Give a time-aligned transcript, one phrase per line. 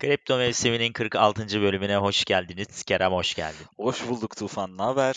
[0.00, 1.62] Kripto mevsiminin 46.
[1.62, 2.82] bölümüne hoş geldiniz.
[2.82, 3.66] Kerem hoş geldin.
[3.76, 4.78] Hoş bulduk Tufan.
[4.78, 5.16] Ne haber?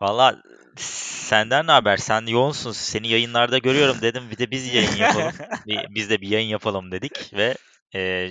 [0.00, 0.42] Valla
[0.76, 1.96] senden ne haber?
[1.96, 2.72] Sen yoğunsun.
[2.72, 4.22] Seni yayınlarda görüyorum dedim.
[4.30, 5.32] Bir de biz yayın yapalım.
[5.66, 7.54] Bir- biz de bir yayın yapalım dedik ve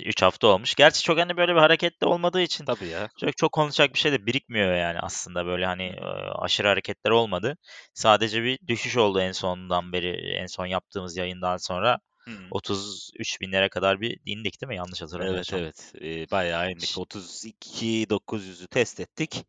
[0.05, 0.75] 3 hafta olmuş.
[0.75, 3.09] Gerçi çok hani böyle bir hareketli olmadığı için Tabii ya.
[3.19, 6.01] çok, çok konuşacak bir şey de birikmiyor yani aslında böyle hani e,
[6.35, 7.57] aşırı hareketler olmadı.
[7.93, 12.51] Sadece bir düşüş oldu en sondan beri en son yaptığımız yayından sonra Hmm.
[12.51, 14.75] 33 binlere kadar bir indik değil mi?
[14.75, 15.53] Yanlış Evet hatırlamıyorsam.
[15.53, 15.93] evet.
[16.01, 16.89] Ee, bayağı indik.
[16.89, 19.45] Ş- 32.900'ü test ettik.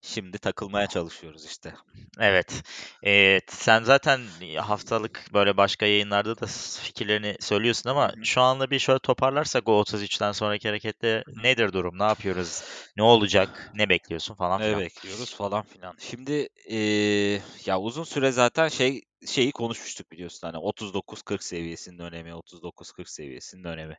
[0.00, 1.74] Şimdi takılmaya çalışıyoruz işte.
[2.20, 2.62] Evet.
[3.06, 4.20] Ee, sen zaten
[4.56, 6.46] haftalık böyle başka yayınlarda da
[6.82, 11.98] fikirlerini söylüyorsun ama şu anda bir şöyle toparlarsak o 33'ten sonraki harekette nedir durum?
[11.98, 12.62] Ne yapıyoruz?
[12.96, 13.70] Ne olacak?
[13.74, 14.80] Ne bekliyorsun falan Ne filan.
[14.80, 15.94] bekliyoruz falan filan.
[15.98, 23.10] Şimdi ee, ya uzun süre zaten şey şeyi konuşmuştuk biliyorsun hani 39-40 seviyesinin önemi, 39-40
[23.10, 23.98] seviyesinin önemi.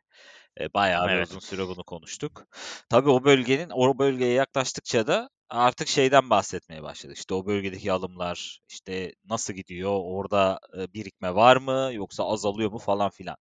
[0.60, 1.28] E, bayağı bir Evet.
[1.28, 2.44] uzun süre bunu konuştuk.
[2.90, 7.18] Tabii o bölgenin o bölgeye yaklaştıkça da artık şeyden bahsetmeye başladık.
[7.18, 10.00] İşte o bölgedeki alımlar işte nasıl gidiyor?
[10.02, 13.36] Orada e, birikme var mı yoksa azalıyor mu falan filan.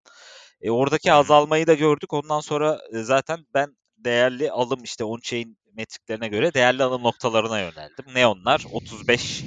[0.61, 2.13] E, oradaki azalmayı da gördük.
[2.13, 8.05] Ondan sonra e, zaten ben değerli alım işte on-chain metriklerine göre değerli alım noktalarına yöneldim.
[8.13, 8.65] Ne onlar?
[8.71, 9.43] 35,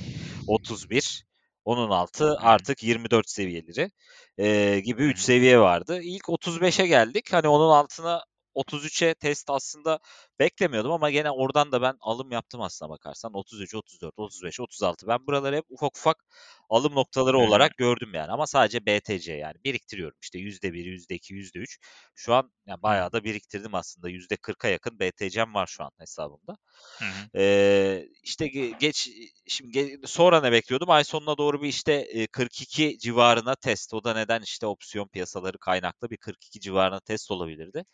[0.47, 1.25] 31,
[1.65, 3.91] onun altı artık 24 seviyeleri
[4.39, 5.23] e, gibi Hı 3 hı.
[5.23, 6.01] seviye vardı.
[6.03, 7.33] İlk 35'e geldik.
[7.33, 9.99] Hani onun altına 33'e test aslında
[10.43, 13.33] beklemiyordum ama gene oradan da ben alım yaptım aslına bakarsan.
[13.35, 15.07] 33, 34, 35, 36.
[15.07, 16.25] Ben buraları hep ufak ufak
[16.71, 18.33] alım noktaları olarak gördüm yani.
[18.33, 20.17] Ama sadece BTC yani biriktiriyorum.
[20.23, 21.79] İşte %1, %2, %3.
[22.15, 24.09] Şu an yani bayağı da biriktirdim aslında.
[24.11, 26.57] %40'a yakın BTC'm var şu an hesabımda.
[26.98, 27.39] Hı hı.
[27.39, 29.09] Ee, işte ge- geç
[29.47, 30.91] şimdi ge- sonra ne bekliyordum?
[30.91, 33.95] Ay sonuna doğru bir işte e, 42 civarına test.
[33.95, 37.85] O da neden işte opsiyon piyasaları kaynaklı bir 42 civarına test olabilirdi.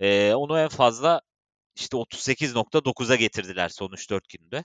[0.00, 1.20] Ee, onu en fazla
[1.76, 4.62] işte 38.9'a getirdiler son 3-4 günde.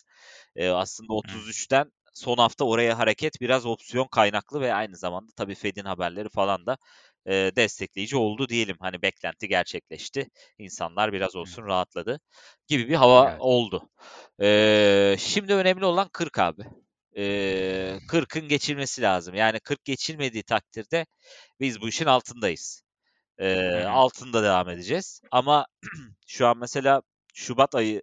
[0.56, 1.14] Ee, aslında Hı.
[1.14, 6.66] 33'ten son hafta oraya hareket biraz opsiyon kaynaklı ve aynı zamanda tabii Fed'in haberleri falan
[6.66, 6.78] da
[7.26, 8.78] e, destekleyici oldu diyelim.
[8.80, 10.30] Hani beklenti gerçekleşti.
[10.58, 11.40] İnsanlar biraz Hı.
[11.40, 12.20] olsun rahatladı
[12.68, 13.42] gibi bir hava Evet.
[13.42, 13.90] oldu.
[14.42, 16.64] Ee, şimdi önemli olan 40 abi.
[17.18, 19.36] Ee, 40'ın geçilmesi lazım.
[19.36, 21.06] Yani 40 geçilmediği takdirde
[21.60, 22.84] biz bu işin altındayız.
[23.40, 23.90] Ee, hı.
[23.90, 25.22] altında devam edeceğiz.
[25.32, 25.66] Ama
[26.28, 27.02] şu an mesela
[27.34, 28.02] Şubat ayı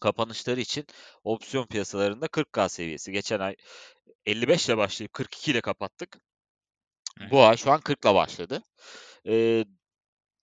[0.00, 0.86] kapanışları için
[1.24, 3.12] opsiyon piyasalarında 40K seviyesi.
[3.12, 3.56] Geçen ay
[4.26, 6.20] 55 ile başlayıp 42 ile kapattık.
[7.30, 8.62] Bu ay şu an 40 ile başladı.
[9.26, 9.64] Ee,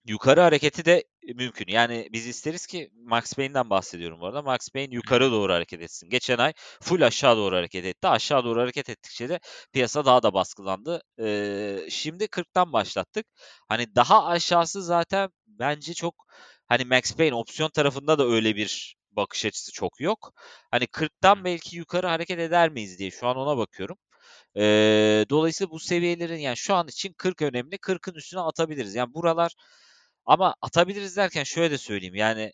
[0.05, 1.03] yukarı hareketi de
[1.35, 1.65] mümkün.
[1.67, 4.41] Yani biz isteriz ki Max Payne'den bahsediyorum bu arada.
[4.41, 6.09] Max Payne yukarı doğru hareket etsin.
[6.09, 8.07] Geçen ay full aşağı doğru hareket etti.
[8.07, 9.39] Aşağı doğru hareket ettikçe de
[9.73, 11.01] piyasa daha da baskılandı.
[11.19, 13.25] Ee, şimdi 40'tan başlattık.
[13.69, 16.25] Hani daha aşağısı zaten bence çok
[16.67, 20.33] hani Max Payne opsiyon tarafında da öyle bir bakış açısı çok yok.
[20.71, 20.87] Hani
[21.21, 21.43] Hı 40'tan hı.
[21.45, 23.97] belki yukarı hareket eder miyiz diye şu an ona bakıyorum.
[24.55, 27.77] Eee, dolayısıyla bu seviyelerin yani şu an için 40 önemli.
[27.77, 28.95] 40'ın üstüne atabiliriz.
[28.95, 29.53] Yani buralar
[30.25, 32.15] ama atabiliriz derken şöyle de söyleyeyim.
[32.15, 32.51] Yani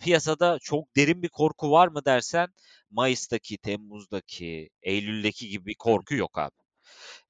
[0.00, 2.48] piyasada çok derin bir korku var mı dersen
[2.90, 6.56] Mayıs'taki, Temmuz'daki, Eylül'deki gibi bir korku yok abi.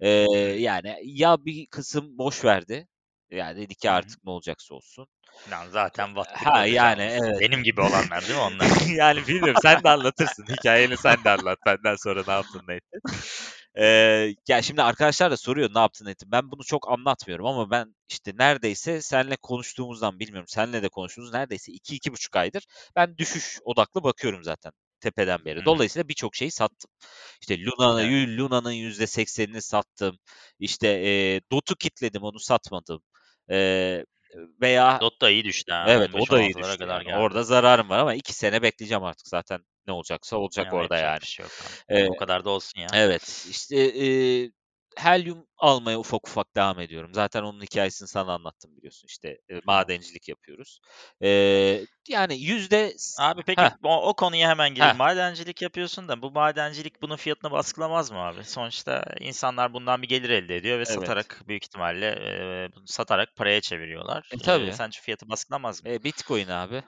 [0.00, 0.60] Evet.
[0.60, 2.88] yani ya bir kısım boş verdi.
[3.30, 5.06] Yani dedi ki artık ne olacaksa olsun.
[5.50, 7.40] Lan zaten battık Ha yani evet.
[7.40, 8.68] Benim gibi olanlar değil mi onlar?
[8.96, 10.46] Yani bilmiyorum sen de anlatırsın.
[10.46, 11.58] Hikayeni sen de anlat.
[11.66, 13.00] Benden sonra ne yaptın ne ettin.
[13.76, 16.32] Eee, ya şimdi arkadaşlar da soruyor ne yaptın ettin.
[16.32, 20.46] Ben bunu çok anlatmıyorum ama ben işte neredeyse seninle konuştuğumuzdan bilmiyorum.
[20.48, 22.64] Seninle de konuştuğumuz neredeyse 2-2,5 aydır
[22.96, 25.64] ben düşüş odaklı bakıyorum zaten tepeden beri.
[25.64, 26.90] Dolayısıyla birçok şeyi sattım.
[27.40, 28.38] İşte Luna'nın Evet.
[28.38, 30.18] Luna'nın %80'ini sattım.
[30.58, 33.02] İşte eee Dot'u kitledim onu satmadım.
[33.50, 34.04] Eee,
[34.62, 35.90] veya Dot da iyi düştü ha.
[35.92, 37.08] Evet o da iyi 15-16'lara düştü yani.
[37.10, 39.60] Orada zararım var ama 2 sene bekleyeceğim artık zaten.
[39.86, 41.24] Ne olacaksa olacak Ya orada yani.
[41.24, 41.76] şey yok abi.
[41.90, 42.88] Eee, O kadar da olsun ya.
[42.94, 44.50] evet işte eee
[44.98, 47.14] helyum almaya ufak ufak devam ediyorum.
[47.14, 49.06] Zaten onun hikayesini sana anlattım biliyorsun.
[49.08, 49.60] İşte hı.
[49.64, 50.80] madencilik yapıyoruz.
[51.20, 54.96] Eee, yani yüzde Abi peki Heh, o, o konuya hemen gireyim.
[54.96, 58.44] Madencilik yapıyorsun da bu madencilik bunun fiyatını baskılamaz mı abi?
[58.44, 60.86] Sonuçta insanlar bundan bir gelir elde ediyor ve evet.
[60.86, 64.34] satarak büyük ihtimalle e, satarak paraya çeviriyorlar.
[64.34, 64.72] E E, tabii.
[64.72, 65.90] sence fiyatı baskılamaz mı?
[65.90, 66.82] E, Bitcoin abi.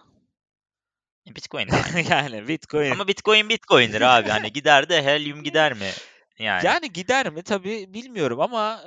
[1.30, 1.68] E, Bitcoin
[2.10, 2.92] yani Bitcoin.
[2.92, 4.30] Ama Bitcoin Bitcoin'dir abi.
[4.30, 5.92] Hani gider de helyum gider mi?
[6.38, 6.66] Yani.
[6.66, 7.42] Yani gider mi?
[7.42, 8.80] Tabii bilmiyorum ama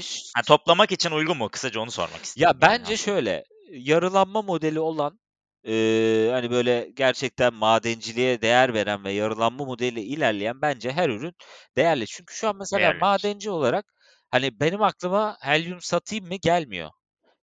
[0.00, 1.48] ş- Ha, toplamak için uygun mu?
[1.48, 2.96] Kısaca onu sormak ya istedim yani bence aslında.
[2.96, 5.20] şöyle yarılanma modeli olan
[5.64, 11.34] eee, hani, böyle gerçekten madenciliğe değer veren ve yarılanma modeliyle ilerleyen bence her ürün
[11.76, 12.06] değerli.
[12.06, 13.00] Çünkü şu an mesela Değerlidir.
[13.00, 13.86] madenci olarak,
[14.30, 16.90] hani, benim aklıma helyum satayım mı gelmiyor.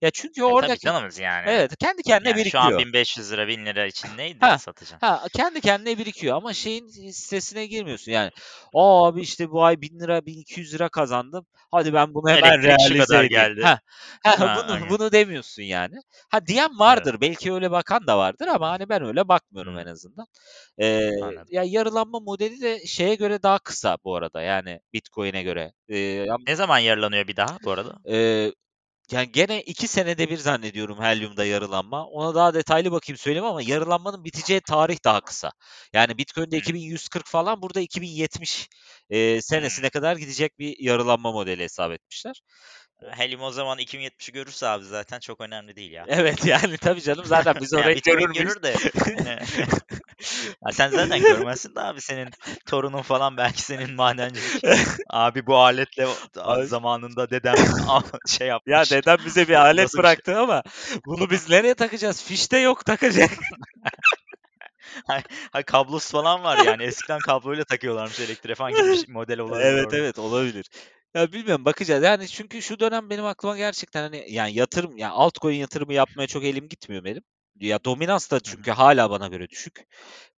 [0.02, 1.46] Ya, çünkü E, tabii oradaki canımız yani.
[1.46, 2.78] Evet, kendi kendine Yani şu an birikiyor.
[2.78, 5.00] ₺1.500 €1.000 için neydi Hah, satacaksın?
[5.00, 8.30] ha, kendi kendine birikiyor ama şeyin stresine girmiyorsun yani.
[8.74, 11.46] "A, abi, işte, bu ay ₺1000 ₺1.200 kazandım.
[11.70, 13.62] Hadi ben bunu hemen Elektrik şu realize kadar edeyim." geldi.
[13.62, 13.78] Heh,
[14.24, 14.90] heh, Ha, bunu aynen.
[14.90, 15.94] bunu demiyorsun yani.
[16.30, 17.08] Ha, diyen Evet.
[17.08, 19.88] vardır, belki öyle bakan da vardır ama, hani, ben öyle bakmıyorum en Hımm.
[19.88, 20.26] azından.
[21.20, 21.48] Anladım.
[21.48, 25.72] ya, yarılanma modeli de şeye göre daha kısa bu arada, yani Bitcoin'e göre.
[25.88, 27.98] Yam Ne zaman yarılanıyor bir daha bu arada?
[28.04, 28.52] Eee,
[29.12, 32.06] yani gene 2 senede bir zannediyorum helyumda yarılanma.
[32.06, 35.52] Ona daha detaylı bakayım söyleyeyim ama yarılanmanın biteceği tarih daha kısa.
[35.92, 36.58] Yani Bitcoin'de Hımm.
[36.58, 38.68] 2140 falan, burada 2070,
[39.10, 39.78] eee, Hımm.
[39.82, 42.42] senesine kadar gidecek bir yarılanma modeli hesap etmişler.
[43.06, 46.04] Helyum o zaman 2070'i görürse abi zaten çok önemli değil ya.
[46.08, 48.54] Evet, yani tabii canım zaten biz Ya, orayı görür Bitcoin müyüz?
[48.54, 48.74] görür de
[49.16, 49.38] hani
[50.66, 52.28] Ya, sen zaten görmezsin de abi senin
[52.66, 54.64] torunun falan belki senin madencilik
[55.10, 56.06] "Abi bu aletle
[56.64, 57.54] zamanında dedem
[58.26, 60.02] şey Ya, yapmış." dedem bize bir alet Nasıl şey?
[60.02, 60.62] bıraktı ama
[61.06, 62.22] bunu biz nereye takacağız?
[62.24, 63.30] Fiş de yok takacak.
[65.52, 69.64] Hay kablosu falan var yani eskiden kabloyla takıyorlarmış elektriğe falan gibi bir ş model olabilir
[69.64, 69.96] Evet, orada.
[69.96, 70.66] evet, olabilir.
[71.14, 72.02] Ya, bilmiyorum bakacağız.
[72.04, 76.44] Yani çünkü şu dönem benim aklıma gerçekten, hani, yani yatırım, ya altcoin yatırımı yapmaya çok
[76.44, 77.22] elim gitmiyor benim.
[77.60, 78.56] Ya, dominans da Hı hı.
[78.56, 79.86] çünkü hâlâ bana göre düşük.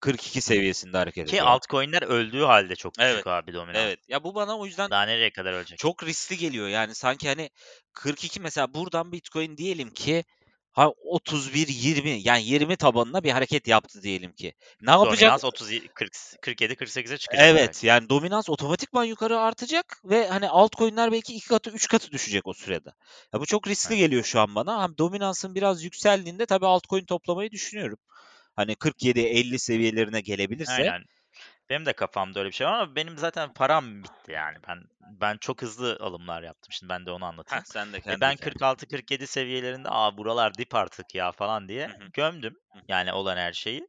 [0.00, 0.64] 42 Hı hı.
[0.64, 1.42] seviyesinde hareket Ki ediyor.
[1.42, 3.92] altcoin'ler öldüğü hâlde çok Evet, düşük abi dominans.
[3.92, 4.00] evet.
[4.08, 5.80] Ya, bu bana o yüzden Daha nereye kadar ölecek?
[5.80, 6.68] çok riskli geliyor.
[6.68, 7.50] Yani sanki, hani,
[7.92, 10.24] 42 mesela buradan Bitcoin diyelim ki
[10.72, 14.54] ha 31-20 yani 20 tabanına bir hareket yaptı diyelim ki.
[14.80, 15.20] Ne yapacak?
[15.20, 17.86] Dominans 30 y kırk s 47-48'e çıkacak Evet, belki.
[17.86, 22.52] yani dominans otomatikman yukarı artacak ve, hani, altcoin'ler belki 2 katı 3 katı düşecek o
[22.52, 22.88] sürede.
[23.34, 23.98] Ya, bu çok riskli Evet.
[23.98, 24.82] geliyor şu an bana.
[24.82, 27.98] Hem dominansın biraz yükseldiğinde tabii altcoin toplamayı düşünüyorum.
[28.56, 30.72] Hani 47-50 seviyelerine gelebilirse.
[30.72, 31.04] Aynen.
[31.70, 34.56] Benim de kafamda öyle bir şey var ama benim zaten param bitti yani.
[34.68, 34.82] Ben
[35.20, 36.72] ben çok hızlı alımlar yaptım.
[36.72, 37.64] Şimdi ben de onu Heh, anlatayım.
[37.64, 38.36] sen de E, kendi ben hikâyen.
[38.36, 42.10] 46-47 seviyelerinde "A, buralar dip artık ya." falan diye Hı hı.
[42.14, 42.56] gömdüm
[42.88, 43.88] yani olan her şeyi.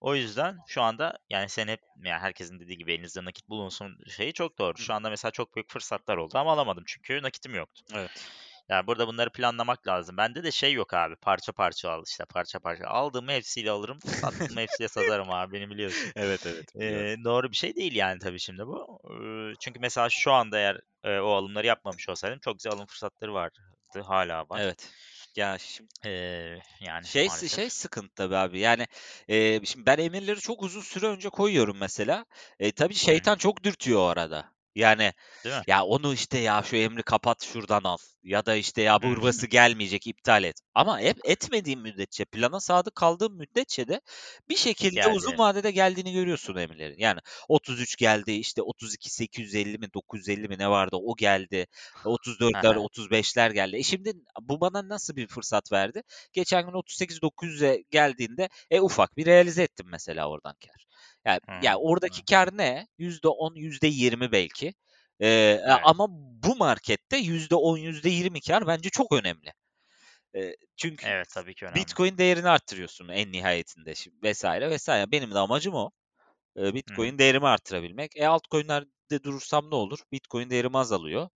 [0.00, 4.32] O yüzden şu anda yani sen hep yani herkesin dediği gibi elinizde nakit bulunsun şeyi
[4.32, 4.78] çok doğru.
[4.78, 7.82] Şu anda mesela çok büyük fırsatlar oldu ama alamadım çünkü nakitim yoktu.
[7.94, 8.30] Evet.
[8.70, 10.16] Ya, burada bunları planlamak lazım.
[10.16, 12.84] Bende de şey yok abi, parça parça al, işte, parça parça.
[12.86, 16.12] Aldığımı hepsiyle alırım, sattığımı hepsiyle satarım abi, beni biliyorsun.
[16.16, 16.74] Evet, evet.
[16.80, 19.00] Eee, doğru bir şey değil yani tabii şimdi bu.
[19.10, 23.34] Iıı, çünkü mesela şu anda eğer, eee, o alımları yapmamış olsaydım çok güzel alım fırsatları
[23.34, 23.58] vardı.
[24.06, 24.60] Hâlâ var.
[24.60, 24.90] Evet.
[25.36, 27.50] Ya, şim Eee, yani Şey maalesef.
[27.50, 28.86] şey sıkıntı tabii abi, yani,
[29.28, 32.24] eee, şimdi ben emirleri çok uzun süre önce koyuyorum mesela.
[32.60, 32.98] E, tabii hı.
[32.98, 34.52] şeytan çok dürtüyor o arada.
[34.74, 35.12] Yani,
[35.44, 35.64] Değil mi?
[35.66, 39.16] ya onu işte, ya şu emri kapat şuradan al ya da işte ya Hı hı.
[39.16, 40.56] burası gelmeyecek iptal et.
[40.74, 44.00] Ama hep etmediğim müddetçe, plana sadık kaldığım müddetçe de
[44.48, 45.38] bir şekilde uzun Geldi.
[45.38, 46.98] vadede geldiğini görüyorsun emirlerin.
[46.98, 51.66] Yani 33 geldi, işte 32.850 mi 950 mi ne vardı o geldi.
[52.02, 52.76] Hı 34'ler hı.
[52.76, 53.76] 35'ler geldi.
[53.76, 56.02] E, şimdi bu bana nasıl bir fırsat verdi?
[56.32, 60.89] Geçen gün 38.900'e geldiğinde, e, ufak bir realize ettim mesela oradan kâr.
[61.26, 61.78] Ya ya Hımm.
[61.78, 62.86] oradaki kâr ne?
[62.98, 64.74] %10, %20 belki.
[65.20, 65.86] Eee, Evet.
[65.86, 66.06] ama
[66.42, 69.52] bu markette %10, %20 kâr bence çok önemli.
[70.34, 71.94] Eee, çünkü Evet, tabii ki önemli.
[71.98, 74.44] Bitcoin değerini arttırıyorsun en nihayetinde vs.
[74.76, 74.88] vs.
[75.12, 75.90] Benim de amacım o.
[76.88, 77.12] Hı.
[77.14, 78.16] Bitcoin değerimi arttırabilmek.
[78.16, 79.98] E, altcoin'lerde durursam ne olur?
[80.12, 81.28] Bitcoin değerim azalıyor.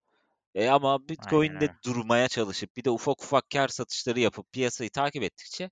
[0.54, 1.74] E, ama Aynen Bitcoin'de öyle.
[1.86, 5.70] durmaya çalışıp bir de ufak ufak kâr satışları yapıp piyasayı takip ettikçe,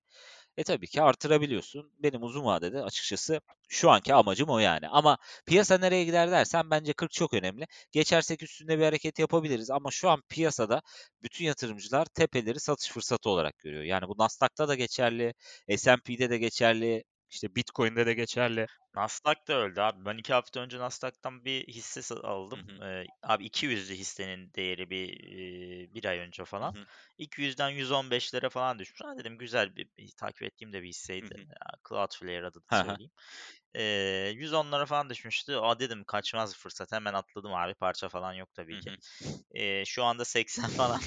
[0.57, 1.91] e, tabii ki artırabiliyorsun.
[1.99, 4.87] Benim uzun vadede açıkçası şu anki amacım o yani.
[4.89, 7.67] Ama piyasa nereye gider dersen bence 40 çok önemli.
[7.91, 10.81] Geçersek üstünde bir hareket yapabiliriz ama şu an piyasada
[11.23, 13.83] bütün yatırımcılar tepeleri satış fırsatı olarak görüyor.
[13.83, 15.33] Yani bu Nasdaq'ta da geçerli,
[15.77, 18.67] S&P'de de geçerli, işte Bitcoin'de de geçerli.
[18.95, 20.05] Nasdaq da öldü abi.
[20.05, 22.15] Ben 2 hafta önce Nasdaq'tan bir hisse sa
[22.53, 22.59] Hı aldım.
[22.59, 22.81] hı.
[22.81, 25.09] Eee, abi 200'dü hissenin değeri bir,
[25.93, 26.75] 1 ay önce Hı falan.
[26.79, 26.85] hı.
[27.17, 29.01] 200'den %15'lere falan düşmüş.
[29.05, 30.87] A, dedim güzel bir bir takip ettiğim de bir
[31.21, 31.35] Hı hisseydi.
[31.35, 31.45] hı.
[31.61, 32.71] Aaa, Cloudflare adını hı.
[32.71, 33.11] söyleyeyim.
[33.75, 35.55] Eee, 110'lara falan düşmüştü.
[35.55, 36.91] A, dedim kaçmaz bir fırsat.
[36.91, 37.73] Hemen atladım abi.
[37.75, 38.91] Parça falan yok Hı tabii ki.
[38.91, 38.95] hı.
[39.55, 40.99] Eee, şu anda 80 falan.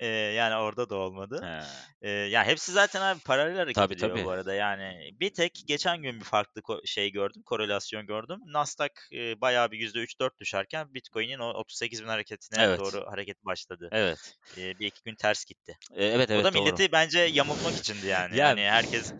[0.00, 1.42] Eee, yani orada da olmadı.
[1.42, 1.90] He.
[2.02, 4.24] Eee, ya hepsi zaten abi paralel hareket Tabii, ediyor tabii.
[4.24, 4.54] bu arada.
[4.54, 8.38] Yani bir tek geçen gün bir farklı ko şey gördüm, korelasyon gördüm.
[8.46, 12.78] Nasdaq, eee, bayağı bir %3-4 düşerken Bitcoin'in o 38.000 hareketine Evet.
[12.78, 13.92] doğru hareket başladı.
[13.92, 14.38] Evet.
[14.56, 15.78] Eee, 1-2 gün ters gitti.
[15.90, 16.80] Eee, evet, O evet, da doğru.
[16.80, 18.36] milleti bence yamultmak içindi yani.
[18.36, 19.12] Ya Hani herkes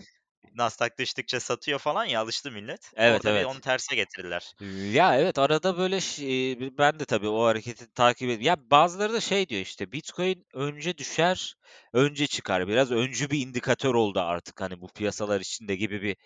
[0.55, 2.93] Nasdaq düştükçe satıyor falan ya, alıştı millet.
[2.95, 3.61] Evet, Orada bir onu evet.
[3.61, 4.55] terse getirdiler.
[4.95, 9.13] Ya, evet, arada böyle ş eee, ben de tabii o hareketi takip ed ya bazıları
[9.13, 11.55] da şey diyor işte, Bitcoin önce düşer,
[11.93, 12.69] önce çıkar.
[12.69, 16.17] Biraz öncü bir indikatör oldu artık hani bu piyasalar içinde gibi bir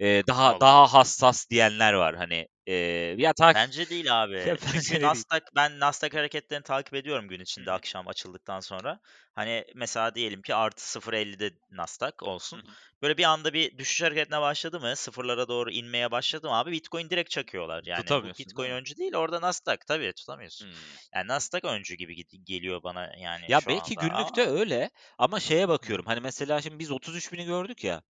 [0.00, 0.60] e, daha Allah.
[0.60, 2.48] daha hassas diyenler var hani.
[2.66, 2.74] E,
[3.18, 4.36] ya takip Bence değil abi.
[4.46, 5.24] Ya bence de Çünkü değil.
[5.24, 7.74] Nasdaq ben Nasdaq hareketlerini takip ediyorum gün içinde hı.
[7.74, 9.00] akşam açıldıktan sonra.
[9.34, 12.62] Hani mesela diyelim ki artı 0.50'de Nasdaq olsun.
[12.66, 12.74] hı.
[13.02, 17.10] Böyle bir anda bir düşüş hareketine başladı mı, sıfırlara doğru inmeye başladı mı abi Bitcoin
[17.10, 17.82] direkt çakıyorlar.
[17.86, 18.74] Yani bu değil Bitcoin mi?
[18.74, 20.66] öncü değil orada Nasdaq tabii tutamıyorsun.
[20.66, 20.96] Hmm.
[21.14, 25.68] Yani Nasdaq öncü gibi geliyor bana yani Ya belki anda günlükte ama öyle ama şeye
[25.68, 26.06] bakıyorum.
[26.06, 28.02] Hani mesela şimdi biz 33 bini gördük ya.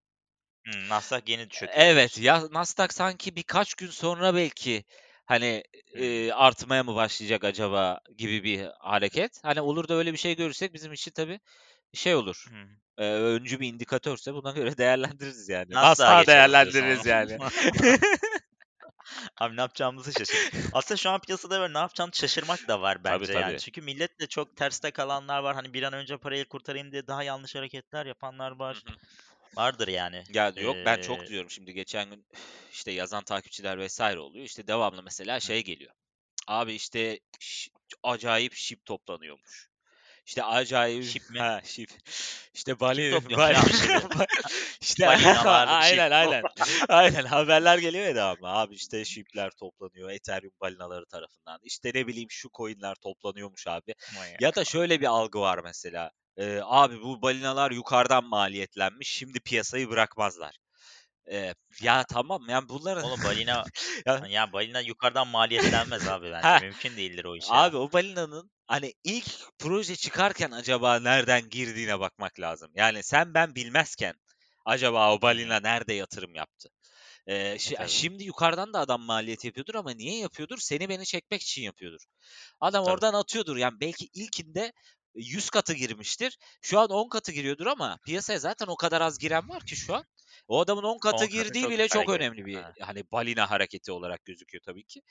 [0.66, 2.22] Hı, Nasdaq yeni çöküyor Evet diyorsun.
[2.22, 4.84] ya Nasdaq sanki birkaç gün sonra belki
[5.24, 5.62] hani
[5.94, 9.44] e, artmaya mı başlayacak acaba gibi bir hareket.
[9.44, 11.40] Hani olur da öyle bir şey görürsek bizim için tabii
[11.94, 12.46] şey olur.
[12.98, 15.70] E, öncü bir indikatörse buna göre değerlendiririz yani.
[15.70, 17.38] Diyorsun o değerlendiririz yani.
[19.40, 20.52] Abi ne yapacağımızı şaşırdık.
[20.72, 23.50] Aslında şu an piyasada böyle ne yapacağını şaşırmak da var Tabii bence yani.
[23.50, 23.58] tabii.
[23.58, 25.54] Çünkü millet de çok terste kalanlar var.
[25.54, 28.82] Hani bir an önce parayı kurtarayım diye daha yanlış hareketler yapanlar var.
[28.86, 28.94] hı.
[29.56, 30.24] Vardır yani.
[30.34, 32.24] Ya yok ben çok diyorum şimdi geçen gün
[32.72, 34.44] işte yazan takipçiler vesaire oluyor.
[34.44, 35.92] İşte devamlı mesela şey geliyor.
[36.46, 37.20] Abi işte
[38.02, 39.73] acayip şip toplanıyormuş.
[40.26, 41.38] İşte acayip Şip mi?
[41.38, 41.90] ha şip.
[42.54, 44.26] İşte Kim bali topluyormuş bali abi şipi?
[44.80, 46.42] işte aynen aynen.
[46.88, 48.48] Aynen haberler geliyor ya devamlı.
[48.48, 51.58] Abi işte şipler toplanıyor Ethereum balinaları tarafından.
[51.62, 53.94] İşte ne bileyim şu coinler toplanıyormuş abi.
[54.16, 56.10] Manyak Ya da şöyle bir algı var mesela.
[56.36, 59.08] Ee, abi bu balinalar yukarıdan maliyetlenmiş.
[59.08, 60.56] Şimdi piyasayı bırakmazlar.
[61.32, 63.66] Ee, ya tamam yani bunların Oğlum balina
[64.06, 66.54] ya, ya balina yukarıdan maliyetlenmez abi bence.
[66.54, 69.26] ha Mümkün değildir o iş Abi o balinanın hani ilk
[69.58, 72.72] proje çıkarken acaba nereden girdiğine bakmak lazım.
[72.76, 74.14] Yani sen ben bilmezken
[74.66, 76.70] acaba o balina nerede yatırım yaptı?
[77.28, 77.88] Ee, E tabii.
[77.88, 80.58] şimdi yukarıdan da adam maliyet yapıyordur ama niye yapıyordur?
[80.58, 82.04] Seni beni çekmek için yapıyordur.
[82.60, 82.84] Adam Tabii.
[82.84, 83.56] oradan atıyordur.
[83.56, 84.72] Yani belki ilkinde
[85.14, 86.38] 100 katı girmiştir.
[86.62, 89.94] Şu an 10 katı giriyordur ama piyasaya zaten o kadar az giren var ki şu
[89.96, 90.04] an.
[90.48, 92.72] O adamın 10 katı 10 katı girdiği çok bile çok önemli bir Ha.
[92.80, 95.02] hani balina hareketi olarak gözüküyor tabii ki.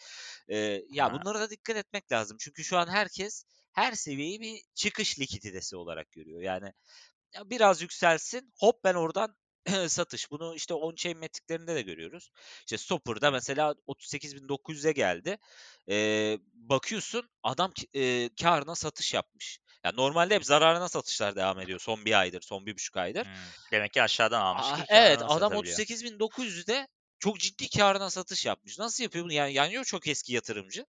[0.49, 1.13] Ee, ya Ha.
[1.13, 2.37] bunlara da dikkat etmek lazım.
[2.39, 6.41] Çünkü şu an herkes her seviyeyi bir çıkış likiditesi olarak görüyor.
[6.41, 6.73] Yani
[7.35, 9.35] ya biraz yükselsin hop ben oradan
[9.87, 10.31] satış.
[10.31, 12.31] Bunu işte on-chain metriklerinde de görüyoruz.
[12.59, 15.37] İşte Stopper'da mesela 38.900'e geldi.
[15.89, 19.59] Ee, bakıyorsun adam e, karına satış yapmış.
[19.83, 23.25] Ya normalde hep zararına satışlar devam ediyor son bir aydır, son bir buçuk aydır.
[23.25, 23.31] Hı.
[23.71, 25.77] Demek ki aşağıdan almış Aa, ki evet adam satabiliyor.
[25.77, 26.87] 38.900'de
[27.19, 28.79] çok ciddi karına satış yapmış.
[28.79, 29.33] Nasıl yapıyor bunu?
[29.33, 30.85] Yani, yani ya çok eski yatırımcı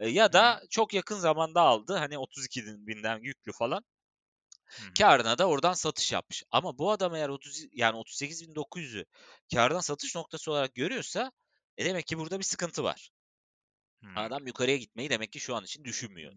[0.00, 1.96] e, ya da çok yakın zamanda aldı.
[1.96, 3.84] Hani 32 binden yüklü falan.
[4.66, 4.94] Hı.
[4.98, 6.44] Kârına da oradan satış yapmış.
[6.50, 9.04] Ama bu adam eğer 30 yani 38.900'ü
[9.54, 11.32] kârdan satış noktası olarak görüyorsa
[11.76, 13.10] e demek ki burada bir sıkıntı var.
[14.02, 14.18] Hımm.
[14.18, 16.32] Adam yukarıya gitmeyi demek ki şu an için düşünmüyor.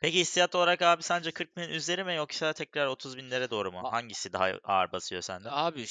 [0.00, 3.80] Peki hissiyat olarak abi sence 40.000'in üzeri mi yoksa tekrar 30.000'lere doğru mu?
[3.84, 5.50] A Hangisi daha ağır basıyor sende?
[5.50, 5.86] abi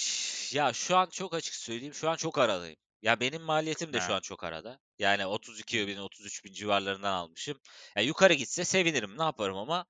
[0.54, 2.78] ya şu an çok açık söyleyeyim, şu an çok aradayım.
[3.02, 4.16] Ya benim maliyetim de şu Ha.
[4.16, 4.80] an çok arada.
[5.00, 5.28] Yani Hı.
[5.28, 7.60] 32.000 33.000 civarlarından almışım.
[7.96, 9.86] Ya yukarı gitse sevinirim, ne yaparım ama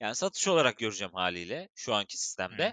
[0.00, 2.68] yani satış olarak göreceğim hâliyle şu anki sistemde.
[2.68, 2.72] Hı.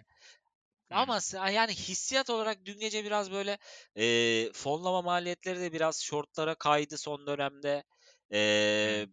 [0.89, 3.57] Ama yani hissiyat olarak dün gece biraz böyle,
[3.95, 7.83] eee, fonlama maliyetleri de biraz short'lara kaydı son dönemde.
[8.31, 9.07] Eee,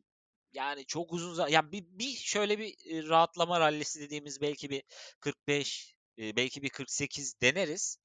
[0.53, 2.75] yani çok uzun za ya bir bir şöyle bir,
[3.09, 4.83] rahatlama rallisi dediğimiz belki bir
[5.21, 7.99] 45, eee, belki bir 48 deneriz.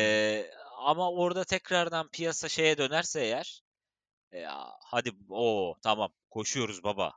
[0.00, 0.08] Hı.
[0.10, 3.62] Eee, ama orada tekrardan piyasa şeye dönerse eğer,
[4.32, 4.46] eee,
[4.86, 7.12] hadi o tamam koşuyoruz baba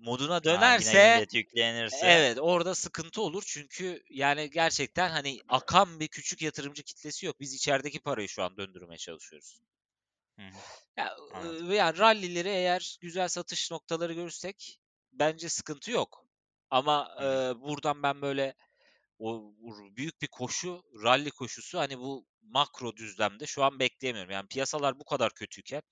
[0.00, 0.44] moduna
[0.76, 6.82] yine dönerse yüklenirse Evet, orada sıkıntı olur çünkü yani gerçekten hani akan bir küçük yatırımcı
[6.82, 7.40] kitlesi yok.
[7.40, 9.60] Biz içerideki parayı şu an döndürmeye çalışıyoruz.
[10.38, 10.42] Hı.
[10.96, 11.64] Ya, Anladım.
[11.72, 14.80] yani rally'leri eğer güzel satış noktaları görürsek
[15.12, 16.26] bence sıkıntı yok.
[16.70, 18.54] Ama, Hı eee, buradan ben böyle
[19.18, 19.54] o
[19.96, 24.32] büyük bir koşu, rally koşusu hani bu makro düzlemde şu an bekleyemiyorum.
[24.32, 25.82] Yani piyasalar bu kadar kötüyken,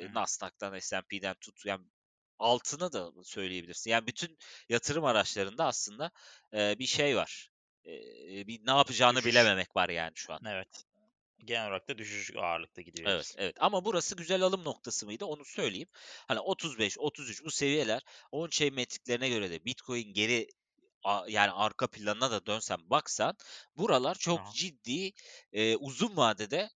[0.00, 0.06] hı.
[0.14, 1.84] Nasdaq'tan, S&P'den tut yani
[2.38, 3.90] altını da söyleyebilirsin.
[3.90, 4.38] Yani bütün
[4.68, 6.10] yatırım araçlarında aslında,
[6.52, 7.50] eee, bir şey var.
[7.84, 9.24] Eee, bir ne yapacağını Düşüş.
[9.24, 10.40] bilememek var yani şu an.
[10.46, 10.84] Evet.
[11.44, 13.38] Genel olarak da düşüş ağırlıkta gidiyor Evet, hepsi.
[13.38, 15.88] evet ama burası güzel alım noktası mıydı onu söyleyeyim.
[16.28, 18.02] Hani 35, 33 bu seviyeler
[18.32, 20.46] on-chain metriklerine göre de Bitcoin geri
[21.28, 23.36] yani arka planına da dönsen baksan
[23.76, 24.54] buralar çok hı.
[24.54, 25.12] ciddi,
[25.52, 26.70] eee, uzun vadede